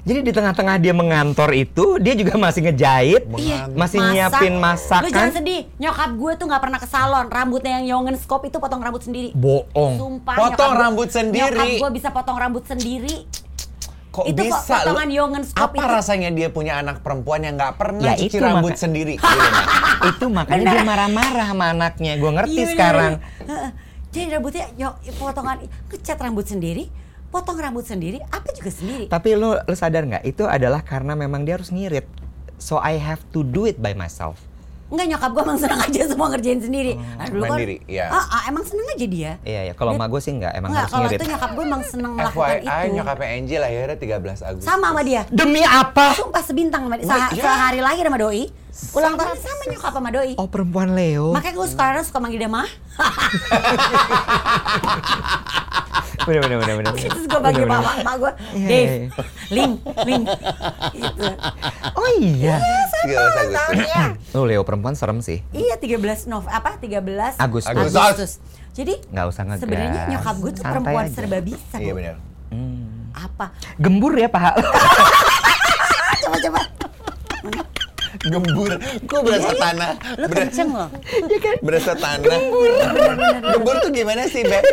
Jadi 0.02 0.20
di 0.24 0.32
tengah-tengah 0.32 0.76
dia 0.78 0.92
mengantor 0.92 1.54
itu, 1.54 2.02
dia 2.02 2.14
juga 2.14 2.34
masih 2.36 2.62
ngejahit, 2.64 3.30
Iya. 3.32 3.70
masih 3.70 4.00
Masak. 4.00 4.12
nyiapin 4.12 4.52
Lu 4.52 4.58
jangan 4.58 4.66
masakan. 4.66 5.28
sedih. 5.32 5.62
Nyokap 5.78 6.10
gue 6.12 6.32
tuh 6.36 6.46
nggak 6.48 6.62
pernah 6.62 6.80
ke 6.80 6.88
salon. 6.88 7.26
Rambutnya 7.28 7.72
yang 7.76 7.86
nyongen 7.88 8.16
skop 8.16 8.42
itu 8.44 8.58
potong 8.58 8.82
rambut 8.82 9.00
sendiri. 9.00 9.30
Bohong. 9.32 9.94
Sumpah. 9.96 10.36
Potong 10.36 10.74
rambut 10.76 11.08
sendiri. 11.08 11.54
Nyokap 11.54 11.80
gue 11.80 11.90
bisa 11.94 12.10
potong 12.10 12.34
rambut 12.36 12.64
sendiri. 12.64 13.30
Kok 14.10 14.28
itu 14.28 14.44
kok 14.44 14.48
bisa 14.52 14.76
potongan 14.76 15.08
lu? 15.08 15.16
Yongen 15.16 15.44
Skop 15.46 15.70
Apa 15.70 15.78
itu. 15.78 15.88
rasanya 15.88 16.30
dia 16.30 16.48
punya 16.50 16.74
anak 16.76 17.00
perempuan 17.00 17.40
yang 17.42 17.56
nggak 17.56 17.74
pernah 17.76 18.12
Ya, 18.12 18.20
cuci 18.20 18.38
rambut 18.38 18.74
maka- 18.74 18.82
sendiri? 18.82 19.16
Nak. 19.22 19.64
itu 20.10 20.26
makanya 20.28 20.66
dia 20.68 20.84
marah-marah 20.84 21.46
sama 21.48 21.66
anaknya. 21.70 22.18
Gue 22.18 22.32
ngerti 22.34 22.52
Iya, 22.52 22.60
bener. 22.60 22.74
sekarang. 22.74 23.12
Heeh. 23.46 23.70
Jadi 24.12 24.26
rambutnya 24.28 24.66
yo, 24.76 24.90
potongan 25.16 25.64
ngecat 25.88 26.18
rambut 26.20 26.44
sendiri, 26.44 26.92
potong 27.32 27.58
rambut 27.58 27.88
sendiri, 27.88 28.20
apa 28.28 28.52
juga 28.52 28.70
sendiri. 28.70 29.08
Tapi 29.08 29.39
lo, 29.39 29.56
lo 29.63 29.76
sadar 29.76 30.04
nggak? 30.04 30.24
Itu 30.28 30.46
adalah 30.46 30.84
karena 30.84 31.15
memang 31.15 31.48
dia 31.48 31.56
harus 31.56 31.72
ngirit. 31.72 32.06
So 32.62 32.78
I 32.78 33.00
have 33.00 33.24
to 33.34 33.41
do 33.41 33.65
it 33.65 33.80
by 33.80 33.96
myself. 33.96 34.38
Enggak 34.91 35.08
nyokap 35.08 35.30
gue 35.32 35.44
emang 35.48 35.60
seneng 35.63 35.80
aja 35.88 36.02
semua 36.04 36.28
ngerjain 36.36 36.60
sendiri. 36.60 36.94
Nah, 37.00 37.28
dulu 37.32 37.44
kan, 37.48 37.52
mandiri, 37.56 37.76
iya. 37.88 38.12
Ah, 38.12 38.28
ah, 38.28 38.41
emang 38.52 38.67
seneng 38.67 38.84
aja 38.91 39.06
dia. 39.08 39.32
Iya 39.48 39.62
ya. 39.72 39.74
Kalau 39.80 39.96
emak 39.96 40.12
gue 40.12 40.20
sih 40.22 40.36
nggak. 40.36 40.52
Emang 40.52 40.70
Enggak, 40.76 40.84
harus 40.84 40.91
kalau 40.91 41.08
ngirit. 41.08 41.15
itu 41.17 41.26
nyokap 41.32 41.50
gue 41.56 41.63
emang 41.63 41.84
seneng 41.88 42.12
melakukan 42.12 42.52
FYI, 42.52 42.67
itu. 42.67 42.96
nyokapnya 43.00 43.28
Angie 43.32 43.60
lahirnya 43.63 43.98
13 43.98 44.50
Agustus. 44.52 44.67
Sama 44.67 44.86
sama 44.91 45.02
dia. 45.08 45.22
Demi 45.32 45.63
apa? 45.63 46.06
Sumpah 46.12 46.44
sebintang 46.44 46.82
sama 46.91 46.96
dia. 47.00 47.08
Iya. 47.08 47.39
Sehari 47.39 47.80
lahir 47.80 48.04
sama 48.04 48.20
doi. 48.20 48.44
Ulang 48.92 49.14
tahun 49.14 49.36
sama 49.36 49.64
nyokap 49.68 49.92
sama 49.92 50.10
doi. 50.10 50.32
Oh 50.36 50.48
perempuan 50.48 50.96
Leo. 50.96 51.32
Makanya 51.32 51.56
gue 51.56 51.68
sekarang 51.68 52.02
suka 52.02 52.18
manggil 52.18 52.40
dia 52.40 52.48
mah. 52.48 52.66
Bener 56.22 56.38
bener 56.40 56.58
bener 56.62 56.76
bener. 56.78 56.94
Terus 56.94 57.26
gue 57.26 57.40
bener. 57.42 57.66
mama, 57.66 57.92
mak 58.00 58.16
gue, 58.16 58.32
Iya, 58.54 58.68
Dave, 58.68 58.86
iya, 58.86 58.94
iya. 58.94 59.10
Ling, 59.50 59.72
Ling. 60.06 60.24
Gitu. 60.94 61.26
Oh 61.92 62.10
iya. 62.16 62.56
13 63.02 63.50
Agustus. 63.50 64.30
Lo 64.32 64.46
Leo 64.46 64.62
perempuan 64.62 64.94
serem 64.94 65.18
sih. 65.20 65.42
Iya 65.50 65.82
13 65.82 66.30
Nov 66.30 66.46
apa 66.46 66.78
13 66.78 67.42
Agustus. 67.42 67.66
Agustus. 67.68 68.32
Jadi 68.72 69.02
Nggak 69.10 69.26
usah 69.28 69.44
ngegas. 69.44 69.60
sebenarnya 69.60 70.02
nyokap 70.08 70.36
gue 70.38 70.52
tuh 70.54 70.62
Santai 70.62 70.72
perempuan 70.72 71.04
aja. 71.04 71.14
serba 71.18 71.38
bisa. 71.42 71.76
Iya 71.76 71.92
benar. 71.92 72.16
Apa? 73.12 73.46
Gembur 73.76 74.14
ya 74.14 74.30
paha. 74.30 74.52
Coba 76.22 76.38
coba. 76.38 76.62
Gembur. 78.21 78.71
Gue 79.02 79.19
berasa 79.21 79.52
tanah. 79.54 79.91
Lu 80.17 80.26
Ber- 80.26 80.38
kenceng 80.41 80.69
loh. 80.69 80.89
berasa 81.62 81.91
tanah. 81.93 82.19
Gembur. 82.21 82.71
Gembur 83.41 83.76
tuh 83.80 83.91
gimana 83.91 84.24
sih, 84.26 84.43
Beb? 84.43 84.63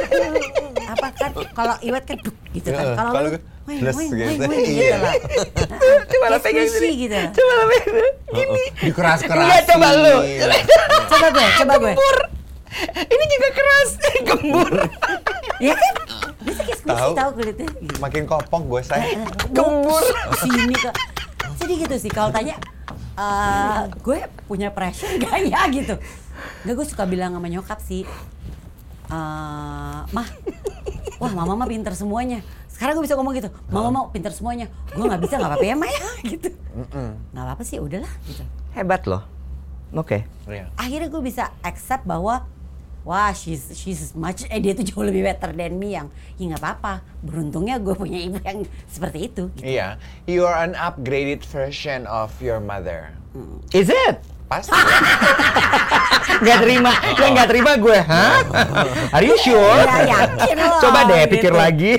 Apa 0.88 1.08
kan 1.12 1.30
kalau 1.52 1.76
iwat 1.80 2.02
kan 2.02 2.16
duk 2.18 2.34
gitu 2.50 2.68
kan. 2.68 2.84
Heeh, 2.84 2.96
Kalau 2.96 3.20
lu 3.22 3.38
plus 3.68 3.96
gitu. 4.00 4.16
Iya. 4.16 4.28
gitu 4.48 4.96
lah. 4.96 5.14
Coba 6.08 6.26
lo 6.26 6.38
pegang 6.40 6.64
sini. 6.66 6.90
gitu. 6.98 7.18
Coba 7.34 7.52
lo 7.52 7.64
pegang. 7.68 8.12
Gini. 8.32 8.62
Dikeras-kerasin. 8.82 9.44
Enggak, 9.44 9.62
coba 9.68 9.88
lu. 9.94 10.14
Coba 11.06 11.26
gue, 11.28 11.46
coba 11.60 11.72
gue. 11.76 11.92
Gembur. 11.92 12.16
Ini 13.04 13.24
juga 13.28 13.48
keras. 13.52 13.90
Gembur. 14.28 14.72
Ya 15.58 15.74
kan? 15.74 15.94
Bisa 16.40 16.62
Tahu. 16.86 17.12
tahu 17.12 17.30
kulitnya. 17.34 17.68
Makin 17.98 18.22
kopong 18.24 18.64
gue, 18.66 18.80
say. 18.80 19.20
Gembur. 19.52 20.04
Sini 20.38 20.72
kok. 20.74 20.94
Jadi 21.58 21.72
gitu 21.76 21.96
sih 21.98 22.08
kalau 22.08 22.30
tanya 22.30 22.56
eh, 23.18 23.80
gue 23.98 24.18
punya 24.46 24.70
pressure 24.70 25.18
gak 25.22 25.42
ya 25.42 25.66
gitu. 25.68 25.94
Gak 26.64 26.74
gue 26.74 26.86
suka 26.86 27.04
bilang 27.04 27.34
sama 27.34 27.50
nyokap 27.50 27.82
sih. 27.82 28.06
eh 29.08 30.00
mah, 30.06 30.28
wah 31.18 31.32
mama 31.34 31.58
mah 31.58 31.68
pinter 31.68 31.92
semuanya. 31.98 32.44
Sekarang 32.70 32.94
gue 32.94 33.04
bisa 33.10 33.18
ngomong 33.18 33.34
gitu, 33.34 33.50
mama 33.74 33.90
mau 33.90 34.06
pinter 34.14 34.30
semuanya. 34.30 34.70
Gue 34.94 35.02
nggak 35.08 35.22
bisa 35.26 35.34
nggak 35.34 35.50
apa-apa 35.50 35.66
ya 35.66 35.74
mah 35.74 35.90
ya 35.90 36.08
gitu. 36.36 36.48
Nggak 37.34 37.44
apa-apa 37.44 37.62
sih, 37.66 37.82
udahlah 37.82 38.12
gitu. 38.28 38.44
Hebat 38.76 39.08
loh. 39.10 39.26
Oke. 39.96 40.28
Iya. 40.46 40.68
Akhirnya 40.76 41.08
gue 41.08 41.22
bisa 41.24 41.50
accept 41.64 42.04
bahwa 42.04 42.44
wah 43.08 43.32
she's 43.32 43.72
she's 43.72 44.12
much 44.12 44.44
eh 44.52 44.60
dia 44.60 44.76
tuh 44.76 44.84
jauh 44.84 45.00
lebih 45.00 45.24
better 45.24 45.56
than 45.56 45.80
me 45.80 45.96
yang 45.96 46.12
ya 46.36 46.52
nggak 46.52 46.60
apa-apa. 46.60 47.00
Beruntungnya 47.24 47.80
gue 47.80 47.96
punya 47.96 48.20
ibu 48.20 48.36
yang 48.44 48.68
seperti 48.84 49.32
itu. 49.32 49.44
Gitu. 49.56 49.64
Iya. 49.64 49.96
You 50.28 50.44
are 50.44 50.60
an 50.60 50.76
upgraded 50.76 51.40
version 51.48 52.04
of 52.04 52.36
your 52.44 52.60
mother. 52.60 53.16
Is 53.72 53.88
it? 53.88 54.20
Pasti. 54.52 54.76
Gak 56.46 56.58
terima. 56.62 56.92
Yang 57.18 57.32
gak 57.34 57.48
terima 57.50 57.72
gue. 57.74 57.98
Hah? 57.98 58.38
Are 59.16 59.24
you 59.26 59.34
sure? 59.36 59.82
Ya, 59.82 60.28
yakin 60.28 60.56
loh, 60.56 60.78
Coba 60.78 61.00
deh 61.08 61.22
pikir 61.26 61.50
gitu. 61.50 61.58
lagi. 61.58 61.92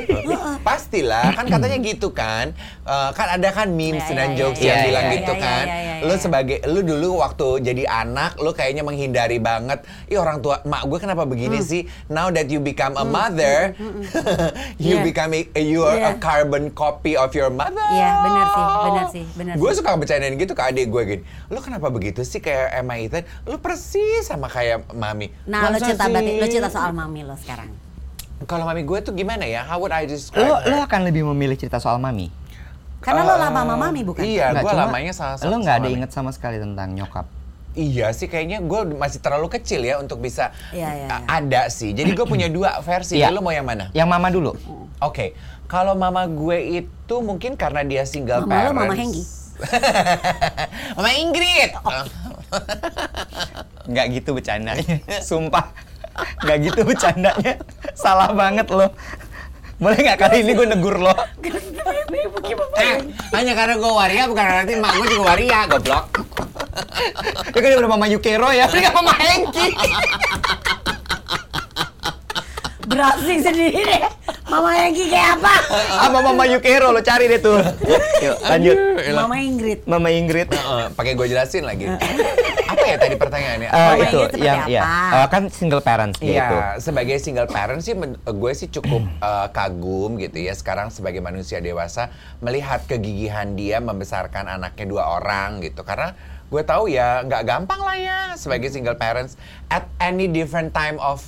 Pastilah, 0.60 1.34
kan 1.34 1.46
katanya 1.48 1.78
gitu 1.82 2.08
kan. 2.12 2.52
Eh, 2.84 3.10
kan 3.14 3.28
ada 3.36 3.50
kan 3.50 3.68
memes 3.70 4.06
Ya, 4.08 4.16
dan 4.16 4.30
ya, 4.34 4.38
jokes 4.38 4.60
ya, 4.60 4.66
yang 4.66 4.80
ya, 4.80 4.86
bilang 4.88 5.06
ya, 5.06 5.14
gitu 5.20 5.34
ya, 5.34 5.42
kan. 5.42 5.66
ya, 5.66 5.76
ya, 5.76 5.94
ya, 6.00 6.08
Lu 6.08 6.14
sebagai 6.16 6.58
lu 6.66 6.80
dulu 6.82 7.10
waktu 7.20 7.48
jadi 7.62 7.84
anak, 7.86 8.40
lu 8.40 8.52
kayaknya 8.52 8.82
menghindari 8.82 9.38
banget. 9.38 9.84
Ih 10.08 10.16
orang 10.16 10.40
tua 10.40 10.64
mak 10.64 10.88
gue 10.88 11.00
kenapa 11.00 11.28
begini 11.28 11.60
sih? 11.60 11.84
Now 12.08 12.32
that 12.32 12.48
you 12.48 12.60
become 12.60 12.96
a 12.96 13.04
mother, 13.04 13.76
you 14.80 14.96
Iya. 14.96 15.04
become 15.04 15.32
a, 15.34 15.42
you 15.58 15.84
are 15.84 15.98
a 15.98 16.16
Iya. 16.16 16.20
carbon 16.20 16.72
copy 16.72 17.14
of 17.14 17.34
your 17.34 17.52
mother. 17.52 17.84
Iya, 17.92 18.10
benar 18.24 18.46
sih, 18.48 18.64
benar 18.64 19.06
sih, 19.12 19.24
benar 19.36 19.54
Gue 19.56 19.72
suka 19.74 19.90
bercandain 19.94 20.36
gitu 20.36 20.54
ke 20.54 20.64
adik 20.64 20.88
gue 20.88 21.04
gini. 21.04 21.22
Lu 21.52 21.60
kenapa 21.60 21.92
begitu 21.92 22.24
sih 22.24 22.40
kayak 22.40 22.72
Emma 22.74 22.96
Ethan? 22.96 23.28
Lu 23.44 23.60
persis 23.60 23.99
sama 24.22 24.48
kayak 24.48 24.90
mami. 24.92 25.32
Nah, 25.44 25.70
lo 25.70 25.78
cerita 25.78 26.06
berarti, 26.06 26.32
lo 26.34 26.46
sih? 26.46 26.52
cerita 26.52 26.70
soal 26.70 26.92
mami 26.92 27.22
lo 27.22 27.36
sekarang. 27.36 27.70
Kalau 28.42 28.64
mami 28.64 28.82
gue 28.82 29.00
tuh 29.00 29.12
gimana 29.12 29.44
ya? 29.44 29.64
How 29.64 29.78
would 29.78 29.92
I 29.92 30.06
describe 30.06 30.42
Lo, 30.42 30.56
her? 30.56 30.70
lo 30.70 30.78
akan 30.82 31.00
lebih 31.04 31.28
memilih 31.28 31.56
cerita 31.56 31.78
soal 31.78 31.98
mami? 31.98 32.32
Karena 33.00 33.24
lo 33.24 33.34
Eh, 33.34 33.40
lama 33.42 33.60
sama 33.62 33.76
mami 33.78 34.02
bukan? 34.02 34.22
Iya, 34.22 34.52
Nggak, 34.52 34.64
gue 34.64 34.74
lamanya 34.74 35.12
sama 35.12 35.34
Lo 35.42 35.56
nggak 35.58 35.76
ada 35.76 35.78
sama 35.78 35.86
mami. 35.86 35.98
inget 35.98 36.12
sama 36.12 36.30
sekali 36.30 36.58
tentang 36.58 36.90
nyokap? 36.94 37.26
Iya 37.72 38.12
sih, 38.12 38.26
kayaknya 38.26 38.60
gue 38.60 38.80
masih 38.94 39.20
terlalu 39.20 39.48
kecil 39.50 39.80
ya 39.82 39.96
untuk 39.98 40.20
bisa 40.20 40.52
Iya, 40.70 40.90
iya, 40.90 41.08
a- 41.08 41.20
iya. 41.20 41.28
ada 41.30 41.62
sih. 41.70 41.92
Jadi 41.92 42.12
gue 42.12 42.26
punya 42.26 42.48
dua 42.48 42.80
versi. 42.80 43.16
Iya. 43.16 43.30
Lo 43.30 43.40
mau 43.40 43.52
yang 43.52 43.64
mana? 43.64 43.88
Yang 43.94 44.08
mama 44.10 44.28
dulu. 44.28 44.52
Oke, 45.00 45.32
kalau 45.66 45.94
mama 45.94 46.26
gue 46.26 46.58
itu 46.82 47.16
mungkin 47.20 47.54
karena 47.54 47.84
dia 47.84 48.04
single 48.04 48.44
Mama 48.44 48.52
lo, 48.66 48.72
parents. 48.72 48.80
Mama 48.82 48.94
Hengki? 48.96 49.24
mama 50.96 51.12
Ingrid. 51.14 51.72
Nggak 53.92 54.06
gitu 54.20 54.30
bercandanya. 54.38 54.96
Sumpah. 55.22 55.66
Nggak 56.46 56.58
gitu 56.72 56.82
bercandanya. 56.86 57.54
Salah 57.96 58.32
banget 58.32 58.68
lo. 58.72 58.92
Boleh 59.80 59.96
nggak 59.96 60.20
kali 60.20 60.44
ini 60.44 60.52
gue 60.60 60.68
negur 60.68 61.00
lo? 61.00 61.16
eh, 62.80 63.00
hanya 63.32 63.54
karena 63.56 63.80
gue 63.80 63.92
waria 63.92 64.28
bukan 64.28 64.44
berarti 64.44 64.74
mak 64.76 64.92
gue 65.00 65.08
juga 65.08 65.24
waria, 65.32 65.60
goblok. 65.72 66.08
Ya 67.56 67.60
kan 67.64 67.80
udah 67.80 67.92
mama 67.92 68.06
Yukero 68.12 68.50
ya. 68.52 68.68
Ini 68.76 68.92
mama 68.92 69.14
Hengki. 69.16 69.68
Browsing 72.90 73.40
sendiri 73.40 73.80
deh. 73.88 74.02
Mama 74.50 74.70
Hengki 74.74 75.06
kayak 75.14 75.38
apa? 75.38 75.54
Apa 76.10 76.18
mama 76.26 76.44
Yukero 76.50 76.90
lo 76.90 77.02
cari 77.06 77.30
deh 77.30 77.38
tuh. 77.38 77.62
Yuk 78.26 78.38
lanjut. 78.42 78.78
Mama 79.14 79.36
Ingrid. 79.38 79.80
Mama 79.86 80.10
Ingrid. 80.10 80.50
Heeh, 80.50 80.84
pakai 80.98 81.14
gue 81.14 81.28
jelasin 81.30 81.70
lagi. 81.70 81.86
Apa 82.66 82.86
ya 82.86 82.98
tadi 82.98 83.14
pertanyaannya? 83.14 83.70
Eh, 83.70 83.78
Mama 83.78 84.04
itu 84.04 84.20
Ingrid 84.26 84.42
yang 84.42 84.60
ya 84.66 84.82
apa? 84.82 85.16
eh, 85.22 85.28
kan 85.30 85.44
single 85.54 85.84
parents 85.86 86.18
gitu. 86.18 86.34
Iya, 86.34 86.82
sebagai 86.82 87.18
single 87.22 87.46
parent 87.46 87.86
sih 87.86 87.94
gue 88.26 88.52
sih 88.58 88.68
cukup 88.74 89.06
eh, 89.06 89.48
kagum 89.54 90.18
gitu 90.18 90.42
ya 90.42 90.58
sekarang 90.58 90.90
sebagai 90.90 91.22
manusia 91.22 91.62
dewasa 91.62 92.10
melihat 92.42 92.82
kegigihan 92.90 93.54
dia 93.54 93.78
membesarkan 93.78 94.50
anaknya 94.50 94.86
dua 94.90 95.04
orang 95.22 95.62
gitu 95.62 95.86
karena 95.86 96.18
gue 96.50 96.64
tahu 96.66 96.90
ya 96.90 97.22
nggak 97.22 97.46
gampang 97.46 97.78
lah 97.78 97.98
ya 97.98 98.20
sebagai 98.34 98.74
single 98.74 98.98
parents 98.98 99.38
at 99.70 99.86
any 100.02 100.26
different 100.26 100.74
time 100.74 100.98
of 100.98 101.22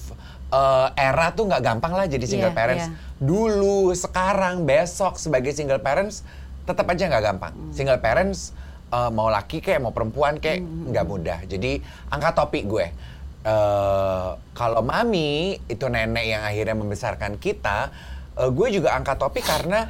eh, 0.52 0.88
era 0.94 1.32
tuh 1.32 1.48
nggak 1.48 1.64
gampang 1.64 1.94
lah 1.96 2.06
jadi 2.06 2.26
single 2.28 2.52
Iya, 2.52 2.60
parents. 2.60 2.86
iya. 2.88 2.96
dulu 3.18 3.94
sekarang 3.94 4.64
besok 4.64 5.16
sebagai 5.16 5.52
single 5.52 5.80
parents 5.80 6.22
tetap 6.62 6.86
aja 6.88 7.10
nggak 7.10 7.24
gampang. 7.26 7.54
Single 7.72 7.98
parents 7.98 8.52
eh, 8.90 9.10
mau 9.10 9.28
laki 9.28 9.60
kayak 9.60 9.80
mau 9.80 9.90
perempuan 9.90 10.38
kayak 10.38 10.62
nggak 10.62 11.06
mudah. 11.06 11.40
Jadi 11.46 11.80
angkat 12.08 12.34
topik 12.36 12.64
gue. 12.68 12.88
Eh 13.42 14.30
kalau 14.54 14.82
mami 14.86 15.58
itu 15.66 15.86
nenek 15.88 16.26
yang 16.28 16.44
akhirnya 16.46 16.76
membesarkan 16.78 17.42
kita, 17.42 17.90
eh, 18.38 18.50
gue 18.52 18.68
juga 18.70 18.94
angkat 18.94 19.18
topik 19.18 19.42
karena 19.42 19.90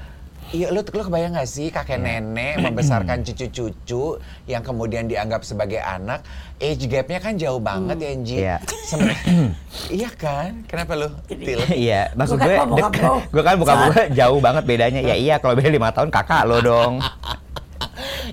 Iya, 0.51 0.67
lu, 0.67 0.83
lu 0.83 1.01
kebayang 1.01 1.31
gak 1.31 1.47
sih 1.47 1.67
kakek 1.67 1.95
nenek 1.95 2.59
membesarkan 2.59 3.23
cucu-cucu 3.23 4.19
yang 4.45 4.59
kemudian 4.59 5.07
dianggap 5.07 5.41
sebagai 5.41 5.79
anak, 5.79 6.27
age 6.57 6.85
gapnya 6.85 7.17
kan 7.17 7.33
jauh 7.35 7.57
banget 7.57 7.97
ya, 7.97 8.11
Nji? 8.11 8.35
Iya. 8.37 8.57
Sem- 8.83 9.15
iya 9.97 10.11
kan? 10.11 10.67
Kenapa 10.67 10.91
lu? 10.93 11.07
Til? 11.25 11.55
Iya, 11.87 12.11
maksud 12.13 12.35
Bukan 12.35 12.47
gue, 12.47 12.55
bokap 12.67 12.91
dek- 12.91 12.99
lo. 13.01 13.15
gue 13.33 13.43
kan 13.45 13.55
bukan 13.55 13.75
gue 13.87 14.01
jauh 14.11 14.39
banget 14.39 14.63
bedanya. 14.65 14.99
Ya 15.01 15.15
iya, 15.15 15.35
kalau 15.39 15.55
beda 15.55 15.71
lima 15.71 15.87
tahun 15.89 16.11
kakak 16.11 16.43
lo 16.43 16.59
dong. 16.59 16.93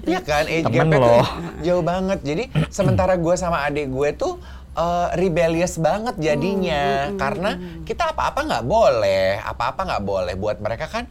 Iya 0.00 0.20
kan, 0.20 0.44
age 0.44 0.64
Temen 0.64 0.88
gapnya 0.88 0.98
lo. 0.98 1.06
tuh 1.08 1.24
jauh 1.62 1.82
banget. 1.82 2.18
Jadi 2.20 2.44
sementara 2.68 3.14
gue 3.14 3.34
sama 3.34 3.62
adik 3.62 3.88
gue 3.88 4.08
tuh 4.12 4.40
eh, 4.72 5.08
rebellious 5.14 5.76
banget 5.76 6.14
jadinya, 6.16 6.84
karena 7.14 7.56
kita 7.82 8.10
apa-apa 8.10 8.42
nggak 8.42 8.64
boleh, 8.64 9.36
apa-apa 9.38 9.80
nggak 9.84 10.02
boleh. 10.02 10.34
Buat 10.34 10.58
mereka 10.58 10.86
kan 10.86 11.04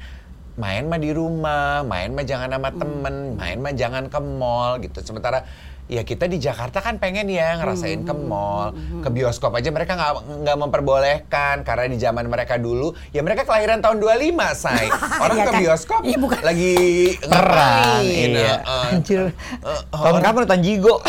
main 0.57 0.83
mah 0.83 0.97
di 0.97 1.11
rumah, 1.11 1.81
main 1.83 2.09
mah 2.11 2.23
jangan 2.23 2.49
sama 2.49 2.69
temen, 2.71 3.15
main 3.35 3.57
mah 3.57 3.71
jangan 3.71 4.05
ke 4.05 4.19
mall 4.19 4.77
gitu. 4.79 4.99
Sementara 4.99 5.45
ya 5.87 6.01
kita 6.01 6.25
di 6.25 6.35
Jakarta 6.35 6.81
kan 6.81 6.97
pengen 6.97 7.25
ya 7.25 7.55
ngerasain 7.55 8.01
Hmm, 8.01 8.03
ke 8.03 8.13
mall, 8.19 8.73
ke 8.99 9.09
bioskop 9.09 9.53
aja 9.53 9.69
mereka 9.69 9.93
nggak 9.93 10.11
nggak 10.43 10.57
memperbolehkan 10.57 11.55
karena 11.61 11.85
di 11.87 11.95
zaman 11.95 12.27
mereka 12.27 12.57
dulu 12.57 12.91
ya 13.09 13.21
mereka 13.21 13.45
kelahiran 13.45 13.79
tahun 13.79 14.01
25 14.01 14.35
say 14.53 14.89
orang 15.23 15.37
Iya 15.37 15.45
ke 15.45 15.49
kan? 15.49 15.61
bioskop 15.61 16.01
Iya, 16.03 16.17
bukan. 16.17 16.39
lagi 16.41 16.75
Perang, 17.21 18.03
ngapain, 18.03 18.29
iya. 18.29 18.53
heeh. 18.59 18.87
Anjir. 18.91 19.21
Eh, 19.23 19.81
Tahun 19.87 20.03
orang- 20.11 20.23
kapan 20.25 20.39
nonton 20.43 20.61
Jigo? 20.61 20.95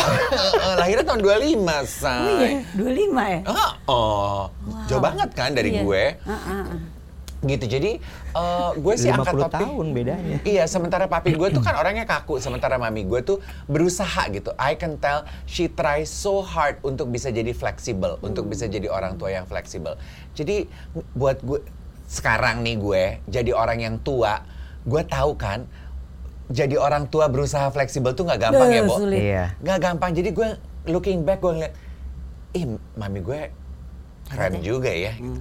Eh, 0.59 0.75
lahirnya 0.77 1.05
tahun 1.05 1.21
25 1.23 1.59
say 1.83 2.21
Oh 2.21 2.39
iya, 2.39 2.61
25 2.71 3.25
ya? 3.27 3.39
Ah, 3.47 3.71
oh, 3.85 4.41
jauh 4.85 5.01
banget 5.01 5.29
kan 5.33 5.51
dari 5.51 5.73
Iya. 5.73 5.81
gue 5.81 6.03
Ah, 6.21 6.31
ah, 6.31 6.51
ah. 6.63 6.65
Gitu 7.39 7.71
jadi 7.71 8.03
eh, 8.35 8.71
gue 8.75 8.93
sih 8.99 9.07
angkat 9.07 9.31
50 9.31 9.43
topik 9.47 9.63
tahun 9.63 9.87
bedanya. 9.95 10.37
Iya, 10.43 10.63
sementara 10.67 11.07
papi 11.07 11.39
gue 11.39 11.47
tuh 11.55 11.63
kan 11.63 11.79
orangnya 11.79 12.03
kaku, 12.03 12.43
sementara 12.43 12.75
mami 12.75 13.07
gue 13.07 13.23
tuh 13.23 13.39
berusaha 13.71 14.27
gitu. 14.35 14.51
I 14.59 14.75
can 14.75 14.99
tell 14.99 15.23
she 15.47 15.71
tries 15.71 16.11
so 16.11 16.43
hard 16.43 16.83
untuk 16.83 17.07
bisa 17.07 17.31
jadi 17.31 17.55
fleksibel, 17.55 18.19
untuk 18.19 18.51
bisa 18.51 18.67
jadi 18.67 18.91
orang 18.91 19.15
tua 19.15 19.31
yang 19.31 19.47
fleksibel. 19.47 19.95
Jadi 20.35 20.67
buat 21.15 21.39
gue 21.39 21.63
sekarang 22.11 22.59
nih 22.65 22.75
gue 22.75 23.03
jadi 23.31 23.51
orang 23.55 23.79
yang 23.79 23.95
tua, 24.03 24.43
gue 24.83 25.01
tahu 25.07 25.39
kan 25.39 25.63
jadi 26.49 26.75
orang 26.75 27.07
tua 27.07 27.29
berusaha 27.31 27.69
fleksibel 27.71 28.11
tuh 28.17 28.27
nggak 28.27 28.51
gampang 28.51 28.69
ya, 28.73 28.81
Duh, 28.83 28.89
Bo. 28.89 28.95
Iya. 29.07 29.45
Nggak 29.63 29.79
gampang. 29.79 30.11
Jadi 30.11 30.29
gue 30.35 30.49
looking 30.91 31.23
back 31.23 31.39
gue 31.39 31.51
ngeliat, 31.55 31.73
ih 32.57 32.65
mami 32.99 33.23
gue 33.23 33.41
keren 34.27 34.59
juga 34.59 34.91
ya. 34.91 35.15
gitu. 35.15 35.39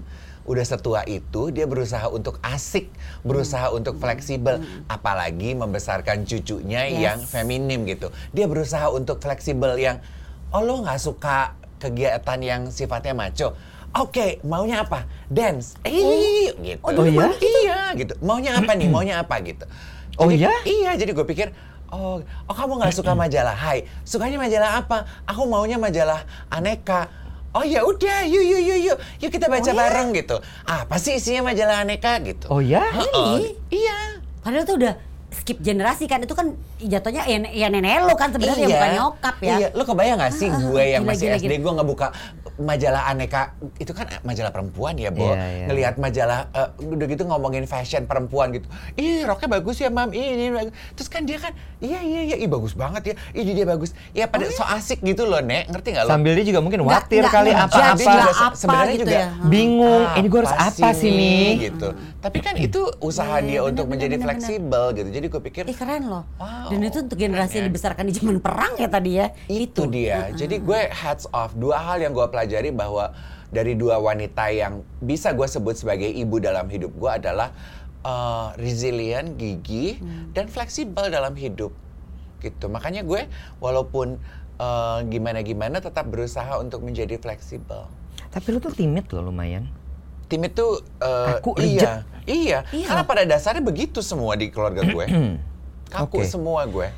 Udah 0.48 0.64
setua 0.64 1.04
itu 1.04 1.52
dia 1.52 1.68
berusaha 1.68 2.08
untuk 2.08 2.40
asik, 2.40 2.88
berusaha 3.20 3.68
untuk 3.68 4.00
fleksibel, 4.00 4.58
apalagi 4.88 5.52
membesarkan 5.52 6.24
cucunya 6.24 6.88
Yes. 6.88 6.96
yang 7.04 7.18
feminim 7.20 7.84
gitu. 7.84 8.08
Dia 8.32 8.48
berusaha 8.48 8.88
untuk 8.88 9.20
fleksibel 9.20 9.76
yang 9.76 10.00
oh 10.48 10.64
lo 10.64 10.80
nggak 10.80 10.96
suka 10.96 11.52
kegiatan 11.76 12.40
yang 12.40 12.62
sifatnya 12.72 13.12
maco. 13.12 13.52
Oke, 13.92 14.40
maunya 14.40 14.84
apa? 14.84 15.04
Dance. 15.28 15.76
Eh, 15.84 16.52
gitu. 16.56 16.80
Oh, 16.84 17.04
iya? 17.04 17.28
Iya, 17.40 17.80
gitu. 17.96 18.16
Maunya 18.20 18.56
apa 18.56 18.72
nih? 18.72 18.88
Maunya 18.88 19.20
apa 19.20 19.40
gitu. 19.40 19.64
Oh, 20.16 20.28
Jadi- 20.28 20.44
iya? 20.44 20.52
Iya, 20.64 20.90
jadi 20.96 21.12
gue 21.12 21.24
pikir, 21.24 21.48
oh, 21.88 22.20
oh 22.20 22.54
kamu 22.54 22.80
nggak 22.80 22.92
suka 22.92 23.16
majalah? 23.16 23.56
Hai, 23.56 23.88
sukanya 24.04 24.37
majalah 24.37 24.80
apa? 24.80 25.08
Aku 25.24 25.44
maunya 25.44 25.80
majalah 25.80 26.24
aneka. 26.48 27.08
Oh 27.56 27.64
ya 27.64 27.80
udah, 27.80 28.28
yuk 28.28 28.44
yuk 28.44 28.61
yuk 28.61 28.78
yuk, 28.92 28.98
yuk 29.24 29.30
kita 29.32 29.48
baca 29.48 29.72
bareng 29.72 30.12
gitu. 30.12 30.37
Apa 30.68 31.00
sih 31.00 31.16
isinya 31.16 31.48
majalah 31.48 31.80
aneka 31.80 32.20
gitu? 32.20 32.44
Oh 32.52 32.61
ya? 32.61 32.84
Iya. 33.72 34.20
Padahal 34.44 34.68
tuh 34.68 34.76
udah 34.76 34.94
skip 35.32 35.61
generasi 35.61 36.04
kan 36.08 36.20
itu 36.24 36.37
kan 36.37 36.52
jatuhnya 36.78 37.22
ya, 37.26 37.38
ya 37.44 37.66
nenek 37.66 38.06
lo 38.06 38.14
kan 38.14 38.30
sebenarnya 38.30 38.66
bukan 38.66 38.90
nyokap 38.94 39.36
ya. 39.38 39.56
Iya, 39.58 39.68
lo 39.72 39.82
kebayang 39.82 40.18
gak 40.18 40.32
sih 40.32 40.46
gue 40.46 40.84
yang 40.88 41.02
gila, 41.02 41.10
masih 41.10 41.26
gila, 41.26 41.38
SD 41.40 41.52
gue 41.58 41.72
ngebuka 41.74 42.06
majalah 42.58 43.02
aneka 43.06 43.54
itu 43.76 43.90
kan 43.90 44.06
majalah 44.22 44.50
perempuan 44.50 44.94
ya, 44.94 45.10
Bo. 45.10 45.30
Iya, 45.30 45.42
iya. 45.46 45.66
Ngelihat 45.66 45.94
majalah 45.96 46.38
eh, 46.50 46.68
udah 46.84 47.06
gitu 47.06 47.22
ngomongin 47.24 47.64
fashion 47.64 48.04
perempuan 48.04 48.50
gitu. 48.50 48.66
Ih, 48.94 49.22
roknya 49.22 49.48
bagus 49.52 49.78
ya, 49.78 49.88
Mam. 49.88 50.10
Ih, 50.10 50.26
ini 50.28 50.50
bagus. 50.50 50.72
Terus 50.94 51.08
kan 51.08 51.22
dia 51.22 51.38
kan, 51.38 51.52
iya 51.78 51.98
iya 52.00 52.20
iya, 52.24 52.36
ih 52.38 52.46
bagus 52.46 52.74
banget 52.74 53.02
ya. 53.04 53.14
Ih, 53.32 53.42
dia 53.48 53.66
bagus. 53.66 53.94
Ya 54.10 54.26
pada 54.26 54.46
so 54.48 54.62
asik 54.64 55.00
gitu 55.00 55.24
loh, 55.24 55.38
Nek. 55.38 55.70
Ngerti 55.70 55.88
gak 55.94 56.04
lo? 56.04 56.10
Sambil 56.10 56.34
dia 56.34 56.46
juga 56.46 56.60
mungkin 56.60 56.82
Nggak- 56.82 56.98
watir 57.00 57.22
nggak 57.22 57.32
kali 57.32 57.50
apa-apa. 57.50 58.12
Apa 58.28 58.54
sebenarnya 58.54 58.94
gitu 58.94 59.02
juga 59.04 59.14
ya. 59.14 59.28
Bingung, 59.44 60.02
ini 60.14 60.26
gue 60.26 60.38
harus 60.38 60.54
apa 60.54 60.88
sih 60.92 61.10
nih 61.10 61.18
nih? 61.18 61.52
gitu. 61.70 61.88
Tapi 62.18 62.38
kan 62.40 62.54
itu 62.58 62.80
usaha 63.00 63.38
Iya, 63.38 63.46
dia 63.46 63.58
bener, 63.60 63.70
untuk 63.70 63.84
bener, 63.86 63.92
menjadi 63.94 64.14
bener, 64.14 64.24
fleksibel 64.26 64.84
gitu. 64.92 65.08
Jadi 65.08 65.26
gue 65.28 65.40
pikir 65.40 65.62
Ih 65.70 65.76
keren 65.76 66.02
loh. 66.04 66.24
Wow, 66.36 66.67
Dan 66.70 66.81
itu 66.85 66.98
untuk 67.04 67.18
generasi 67.18 67.61
yang 67.61 67.66
ya. 67.66 67.70
dibesarkan 67.72 68.04
di 68.09 68.14
zaman 68.14 68.37
perang 68.38 68.74
ya 68.76 68.88
tadi 68.88 69.11
ya. 69.18 69.26
itu 69.48 69.83
dia. 69.88 70.28
Jadi 70.33 70.61
gue 70.61 70.81
hats 70.92 71.24
off. 71.33 71.57
Dua 71.57 71.81
hal 71.81 72.04
yang 72.04 72.12
gue 72.12 72.26
pelajari 72.28 72.70
bahwa 72.70 73.12
dari 73.48 73.72
dua 73.74 73.96
wanita 73.96 74.52
yang 74.52 74.85
bisa 75.00 75.33
gue 75.33 75.48
sebut 75.48 75.72
sebagai 75.76 76.09
ibu 76.09 76.37
dalam 76.37 76.68
hidup 76.68 76.92
gue 76.92 77.11
adalah 77.11 77.52
uh, 78.04 78.52
resilient, 78.61 79.40
gigih, 79.40 80.00
dan 80.37 80.46
fleksibel 80.52 81.09
dalam 81.09 81.33
hidup. 81.33 81.72
Gitu. 82.44 82.66
Makanya 82.68 83.02
gue 83.02 83.26
walaupun 83.59 84.20
uh, 84.61 85.00
gimana-gimana 85.09 85.81
tetap 85.81 86.07
berusaha 86.12 86.61
untuk 86.61 86.85
menjadi 86.85 87.16
fleksibel. 87.16 87.88
Tapi 88.28 88.46
lu 88.52 88.59
tuh 88.61 88.74
timid 88.76 89.09
loh 89.11 89.33
lumayan. 89.33 89.66
Tim 90.28 90.44
itu 90.44 90.85
uh, 91.00 91.40
Kaku, 91.40 91.57
iya, 91.64 92.04
iya, 92.28 92.61
Iya. 92.68 92.85
Karena 92.85 93.04
pada 93.09 93.24
dasarnya 93.24 93.64
begitu 93.64 94.04
semua 94.04 94.37
di 94.37 94.52
keluarga 94.52 94.85
gue. 94.85 95.07
Kaku 95.88 96.22
Oke. 96.22 96.29
semua 96.29 96.64
gue. 96.68 96.88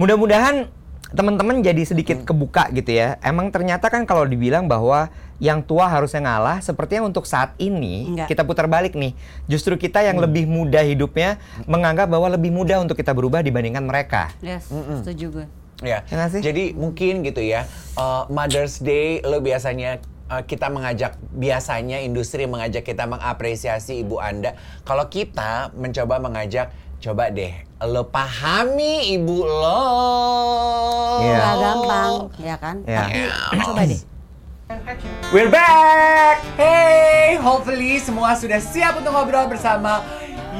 Mudah-mudahan 0.00 0.66
teman-teman 1.12 1.60
jadi 1.60 1.84
sedikit 1.84 2.24
kebuka 2.24 2.72
gitu 2.72 2.88
ya. 2.96 3.20
Emang 3.20 3.52
ternyata 3.52 3.92
kan 3.92 4.08
kalau 4.08 4.24
dibilang 4.24 4.64
bahwa 4.64 5.12
yang 5.36 5.60
tua 5.60 5.84
harusnya 5.90 6.24
ngalah, 6.24 6.64
sepertinya 6.64 7.04
untuk 7.04 7.28
saat 7.28 7.52
ini 7.60 8.16
Enggak. 8.16 8.32
kita 8.32 8.42
putar 8.48 8.64
balik 8.70 8.96
nih. 8.96 9.12
Justru 9.44 9.76
kita 9.76 10.00
yang 10.00 10.16
lebih 10.16 10.48
muda 10.48 10.80
hidupnya 10.80 11.36
menganggap 11.68 12.08
bahwa 12.08 12.32
lebih 12.32 12.48
mudah 12.48 12.80
untuk 12.80 12.96
kita 12.96 13.12
berubah 13.12 13.44
dibandingkan 13.44 13.84
mereka. 13.84 14.32
Yes, 14.40 14.72
setuju 15.04 15.42
gue. 15.42 15.46
Ya, 15.82 16.06
Ya 16.06 16.30
sih? 16.30 16.38
jadi 16.38 16.78
mungkin 16.78 17.26
gitu 17.26 17.42
ya, 17.42 17.66
uh, 17.98 18.30
Mother's 18.30 18.78
Day 18.78 19.18
lo 19.26 19.42
biasanya 19.42 19.98
uh, 20.30 20.46
kita 20.46 20.70
mengajak, 20.70 21.18
biasanya 21.34 21.98
industri 22.06 22.46
mengajak 22.46 22.86
kita 22.86 23.02
mengapresiasi 23.10 24.06
ibu 24.06 24.22
anda. 24.22 24.54
Kalau 24.86 25.10
kita 25.10 25.74
mencoba 25.74 26.22
mengajak, 26.22 26.70
coba 27.02 27.34
deh 27.34 27.50
lo 27.82 28.06
pahami 28.06 29.10
ibu 29.18 29.42
lo. 29.42 29.82
Iya. 31.18 31.34
Gak 31.34 31.56
gampang, 31.58 32.12
ya 32.38 32.54
kan? 32.54 32.76
Iya. 32.86 33.02
Tapi 33.50 33.58
coba 33.66 33.82
deh. 33.90 34.00
We're 35.34 35.50
back! 35.50 36.46
Hey, 36.54 37.34
hopefully 37.42 37.98
semua 37.98 38.38
sudah 38.38 38.62
siap 38.62 39.02
untuk 39.02 39.10
ngobrol 39.10 39.50
bersama 39.50 39.98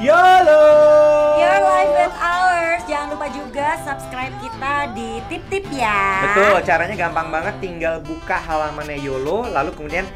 YOLO! 0.03 0.67
Your 1.39 1.59
life 1.63 1.95
and 2.11 2.15
ours. 2.19 2.83
Jangan 2.91 3.15
lupa 3.15 3.27
juga 3.31 3.79
subscribe 3.87 4.35
kita 4.43 4.75
di 4.99 5.23
tip-tip 5.31 5.65
ya. 5.71 6.27
Betul, 6.27 6.59
caranya 6.67 6.97
gampang 6.99 7.31
banget 7.31 7.55
tinggal 7.63 8.03
buka 8.03 8.35
halamannya 8.43 8.99
YOLO 8.99 9.47
lalu 9.47 9.71
kemudian 9.79 10.11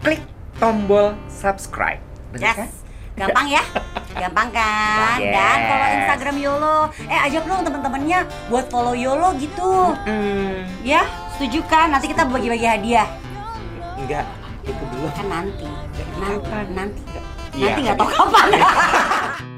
klik 0.00 0.24
tombol 0.56 1.12
subscribe. 1.28 2.00
Bener 2.32 2.64
kan? 2.64 2.85
Gampang 3.16 3.46
ya? 3.48 3.62
Gampang 4.22 4.48
kan? 4.48 5.16
Yes. 5.18 5.32
Dan 5.32 5.56
follow 5.66 5.88
Instagram 5.90 6.36
YOLO. 6.36 6.78
Eh 7.04 7.18
ajak 7.18 7.42
dong 7.44 7.62
teman-temannya 7.64 8.18
buat 8.48 8.68
follow 8.68 8.92
YOLO 8.92 9.32
gitu. 9.36 9.96
Hmm, 10.04 10.64
Ya, 10.80 11.04
setuju 11.32 11.64
kan? 11.66 11.90
Nanti 11.90 12.12
kita 12.12 12.24
bagi-bagi 12.24 12.64
hadiah. 12.64 13.08
enggak, 13.96 14.28
itu 14.62 14.82
belum. 14.92 15.10
Kan 15.10 15.26
nanti. 15.26 15.66
Nanti, 16.16 16.60
nanti. 16.70 17.00
Iya. 17.56 17.64
Nanti 17.66 17.80
nggak 17.82 17.96
tahu 17.96 18.08
kapan. 18.10 18.48